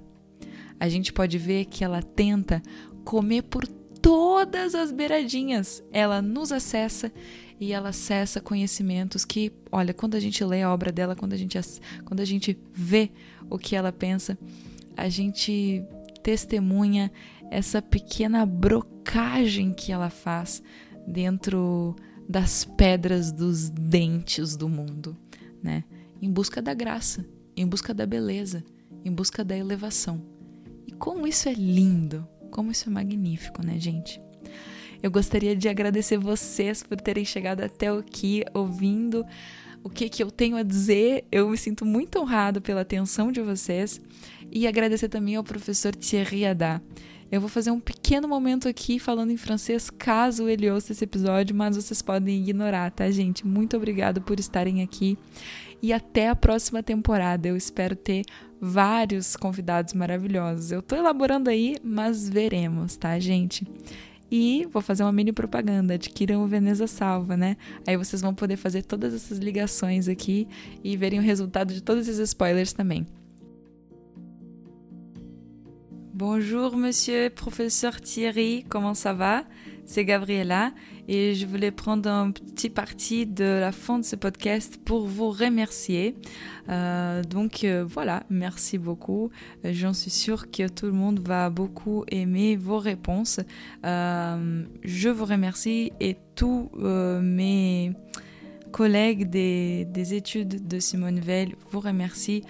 A 0.78 0.88
gente 0.88 1.12
pode 1.12 1.38
ver 1.38 1.66
que 1.66 1.84
ela 1.84 2.02
tenta 2.02 2.60
comer 3.04 3.42
por 3.42 3.66
todas 3.66 4.74
as 4.74 4.90
beiradinhas. 4.90 5.82
Ela 5.92 6.20
nos 6.20 6.50
acessa 6.50 7.12
e 7.60 7.72
ela 7.72 7.90
acessa 7.90 8.40
conhecimentos 8.40 9.24
que, 9.24 9.52
olha, 9.70 9.94
quando 9.94 10.16
a 10.16 10.20
gente 10.20 10.44
lê 10.44 10.62
a 10.62 10.72
obra 10.72 10.90
dela, 10.90 11.14
quando 11.14 11.32
a 11.32 11.36
gente, 11.36 11.56
quando 12.04 12.20
a 12.20 12.24
gente 12.24 12.58
vê 12.72 13.12
o 13.48 13.56
que 13.56 13.76
ela 13.76 13.92
pensa, 13.92 14.36
a 14.96 15.08
gente 15.08 15.84
testemunha 16.22 17.10
essa 17.50 17.82
pequena 17.82 18.46
brocagem 18.46 19.72
que 19.72 19.92
ela 19.92 20.10
faz 20.10 20.62
dentro 21.06 21.94
das 22.28 22.64
pedras 22.64 23.32
dos 23.32 23.68
dentes 23.68 24.56
do 24.56 24.68
mundo, 24.68 25.16
né? 25.62 25.84
Em 26.20 26.30
busca 26.30 26.62
da 26.62 26.72
graça, 26.72 27.26
em 27.56 27.66
busca 27.66 27.92
da 27.92 28.06
beleza, 28.06 28.64
em 29.04 29.12
busca 29.12 29.44
da 29.44 29.56
elevação. 29.56 30.22
E 30.86 30.92
como 30.92 31.26
isso 31.26 31.48
é 31.48 31.52
lindo, 31.52 32.26
como 32.50 32.70
isso 32.70 32.88
é 32.88 32.92
magnífico, 32.92 33.64
né, 33.64 33.78
gente? 33.78 34.20
Eu 35.02 35.10
gostaria 35.10 35.56
de 35.56 35.68
agradecer 35.68 36.16
vocês 36.16 36.82
por 36.82 36.96
terem 37.00 37.24
chegado 37.24 37.60
até 37.60 37.88
aqui 37.88 38.44
ouvindo 38.54 39.26
o 39.82 39.90
que, 39.90 40.08
que 40.08 40.22
eu 40.22 40.30
tenho 40.30 40.56
a 40.56 40.62
dizer. 40.62 41.24
Eu 41.30 41.48
me 41.48 41.58
sinto 41.58 41.84
muito 41.84 42.18
honrado 42.18 42.60
pela 42.60 42.82
atenção 42.82 43.32
de 43.32 43.40
vocês 43.40 44.00
e 44.50 44.66
agradecer 44.66 45.08
também 45.08 45.36
ao 45.36 45.44
professor 45.44 45.94
Thierry 45.94 46.46
Haddad. 46.46 46.82
Eu 47.30 47.40
vou 47.40 47.48
fazer 47.48 47.70
um 47.70 47.80
pequeno 47.80 48.28
momento 48.28 48.68
aqui 48.68 48.98
falando 48.98 49.30
em 49.30 49.38
francês, 49.38 49.88
caso 49.88 50.48
ele 50.48 50.70
ouça 50.70 50.92
esse 50.92 51.02
episódio, 51.02 51.56
mas 51.56 51.76
vocês 51.76 52.02
podem 52.02 52.38
ignorar, 52.38 52.90
tá, 52.90 53.10
gente? 53.10 53.46
Muito 53.46 53.74
obrigado 53.74 54.20
por 54.20 54.38
estarem 54.38 54.82
aqui 54.82 55.16
e 55.80 55.94
até 55.94 56.28
a 56.28 56.36
próxima 56.36 56.82
temporada. 56.82 57.48
Eu 57.48 57.56
espero 57.56 57.96
ter 57.96 58.26
vários 58.60 59.34
convidados 59.34 59.94
maravilhosos. 59.94 60.70
Eu 60.70 60.82
tô 60.82 60.94
elaborando 60.94 61.48
aí, 61.48 61.76
mas 61.82 62.28
veremos, 62.28 62.96
tá, 62.96 63.18
gente? 63.18 63.66
E 64.34 64.66
vou 64.72 64.80
fazer 64.80 65.02
uma 65.02 65.12
mini 65.12 65.30
propaganda, 65.30 65.92
adquiram 65.92 66.42
o 66.42 66.46
Veneza 66.46 66.86
Salva, 66.86 67.36
né? 67.36 67.54
Aí 67.86 67.98
vocês 67.98 68.22
vão 68.22 68.34
poder 68.34 68.56
fazer 68.56 68.82
todas 68.82 69.12
essas 69.12 69.36
ligações 69.36 70.08
aqui 70.08 70.48
e 70.82 70.96
verem 70.96 71.18
o 71.18 71.22
resultado 71.22 71.74
de 71.74 71.82
todos 71.82 72.08
esses 72.08 72.30
spoilers 72.30 72.72
também. 72.72 73.06
Bonjour 76.14 76.74
monsieur 76.74 77.30
professeur 77.30 78.00
Thierry, 78.00 78.64
comment 78.70 78.94
ça 78.94 79.12
va 79.12 79.44
C'est 79.92 80.06
Gabriella 80.06 80.72
et 81.06 81.34
je 81.34 81.44
voulais 81.44 81.70
prendre 81.70 82.08
un 82.08 82.30
petit 82.30 82.70
parti 82.70 83.26
de 83.26 83.44
la 83.44 83.72
fin 83.72 83.98
de 83.98 84.04
ce 84.06 84.16
podcast 84.16 84.80
pour 84.82 85.06
vous 85.06 85.28
remercier. 85.28 86.16
Euh, 86.70 87.22
donc 87.22 87.62
euh, 87.64 87.84
voilà, 87.86 88.22
merci 88.30 88.78
beaucoup. 88.78 89.28
Euh, 89.66 89.72
j'en 89.74 89.92
suis 89.92 90.10
sûre 90.10 90.50
que 90.50 90.66
tout 90.66 90.86
le 90.86 90.92
monde 90.92 91.20
va 91.20 91.50
beaucoup 91.50 92.06
aimer 92.10 92.56
vos 92.56 92.78
réponses. 92.78 93.40
je 93.84 95.08
vous 95.10 95.26
remercie 95.26 95.92
et 96.00 96.16
tous 96.36 96.70
mes 96.74 97.92
collègues 98.72 99.28
des, 99.28 99.84
des, 99.84 100.14
études 100.14 100.66
de 100.66 100.78
Simone 100.78 101.20
Veil 101.20 101.54
vous 101.70 101.80
remercient 101.80 102.40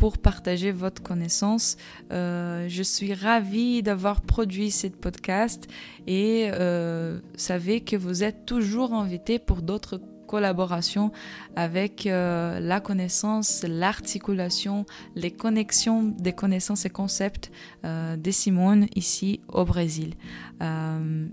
pour 0.00 0.16
partager 0.16 0.72
votre 0.72 1.02
connaissance. 1.02 1.76
Euh, 2.10 2.66
je 2.68 2.82
suis 2.82 3.12
ravie 3.12 3.82
d'avoir 3.82 4.22
produit 4.22 4.70
cette 4.70 4.96
podcast 4.96 5.68
et 6.06 6.48
euh, 6.54 7.20
savez 7.36 7.82
que 7.82 7.96
vous 7.96 8.24
êtes 8.24 8.46
toujours 8.46 8.94
invité 8.94 9.38
pour 9.38 9.60
d'autres 9.60 10.00
collaborations 10.26 11.12
avec 11.54 12.06
euh, 12.06 12.60
la 12.60 12.80
connaissance, 12.80 13.62
l'articulation, 13.68 14.86
les 15.16 15.32
connexions 15.32 16.04
des 16.04 16.32
connaissances 16.32 16.86
et 16.86 16.90
concepts 16.90 17.50
euh, 17.84 18.16
de 18.16 18.30
Simone 18.30 18.86
ici 18.96 19.40
au 19.48 19.66
Brésil. 19.66 20.14
Euh, 20.62 21.26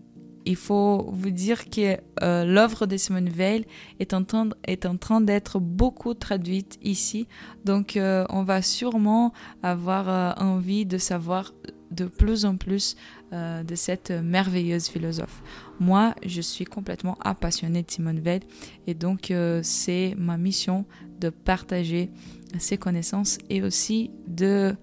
il 0.48 0.56
faut 0.56 1.10
vous 1.12 1.30
dire 1.30 1.70
que 1.70 1.98
euh, 2.24 2.46
l'œuvre 2.46 2.86
de 2.86 2.96
Simone 2.96 3.28
Veil 3.28 3.66
est 4.00 4.14
en 4.14 4.24
train, 4.24 5.22
d'être 5.22 5.60
beaucoup 5.60 6.14
traduite 6.14 6.80
ici. 6.82 7.28
Donc, 7.66 7.98
euh, 7.98 8.26
on 8.30 8.44
va 8.44 8.62
sûrement 8.62 9.34
avoir 9.62 10.08
euh, 10.08 10.32
envie 10.38 10.86
de 10.86 10.98
savoir 10.98 11.54
de 11.92 12.06
plus 12.06 12.46
en 12.46 12.58
plus 12.58 12.96
de 13.32 13.76
cette 13.76 14.12
merveilleuse 14.12 14.88
philosophe. 14.88 15.42
Moi, 15.80 16.16
je 16.26 16.42
suis 16.42 16.64
complètement 16.64 17.18
passionnée 17.42 17.84
de 17.84 17.92
Simone 17.92 18.20
Veil 18.20 18.42
et 18.88 18.94
donc 18.94 19.34
c'est 19.64 20.14
ma 20.18 20.38
mission 20.38 20.86
de 21.20 21.30
partager 21.30 22.10
ses 22.58 22.78
connaissances 22.78 23.38
et 23.50 23.62
aussi 23.62 24.12
de 24.28 24.76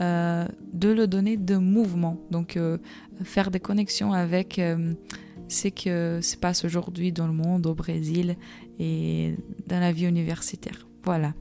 euh, 0.00 0.46
de 0.72 0.90
le 0.90 1.06
donner 1.06 1.36
de 1.36 1.56
mouvement. 1.56 2.18
Donc 2.30 2.56
euh, 2.56 2.78
faire 3.24 3.50
des 3.50 3.60
connexions 3.60 4.12
avec 4.12 4.58
euh, 4.58 4.94
ce 5.48 5.68
qui 5.68 5.88
se 5.88 6.36
passe 6.36 6.64
aujourd'hui 6.64 7.10
dans 7.12 7.26
le 7.26 7.32
monde, 7.32 7.66
au 7.66 7.74
Brésil 7.74 8.36
et 8.78 9.34
dans 9.66 9.80
la 9.80 9.92
vie 9.92 10.06
universitaire. 10.06 10.86
Voilà. 11.04 11.34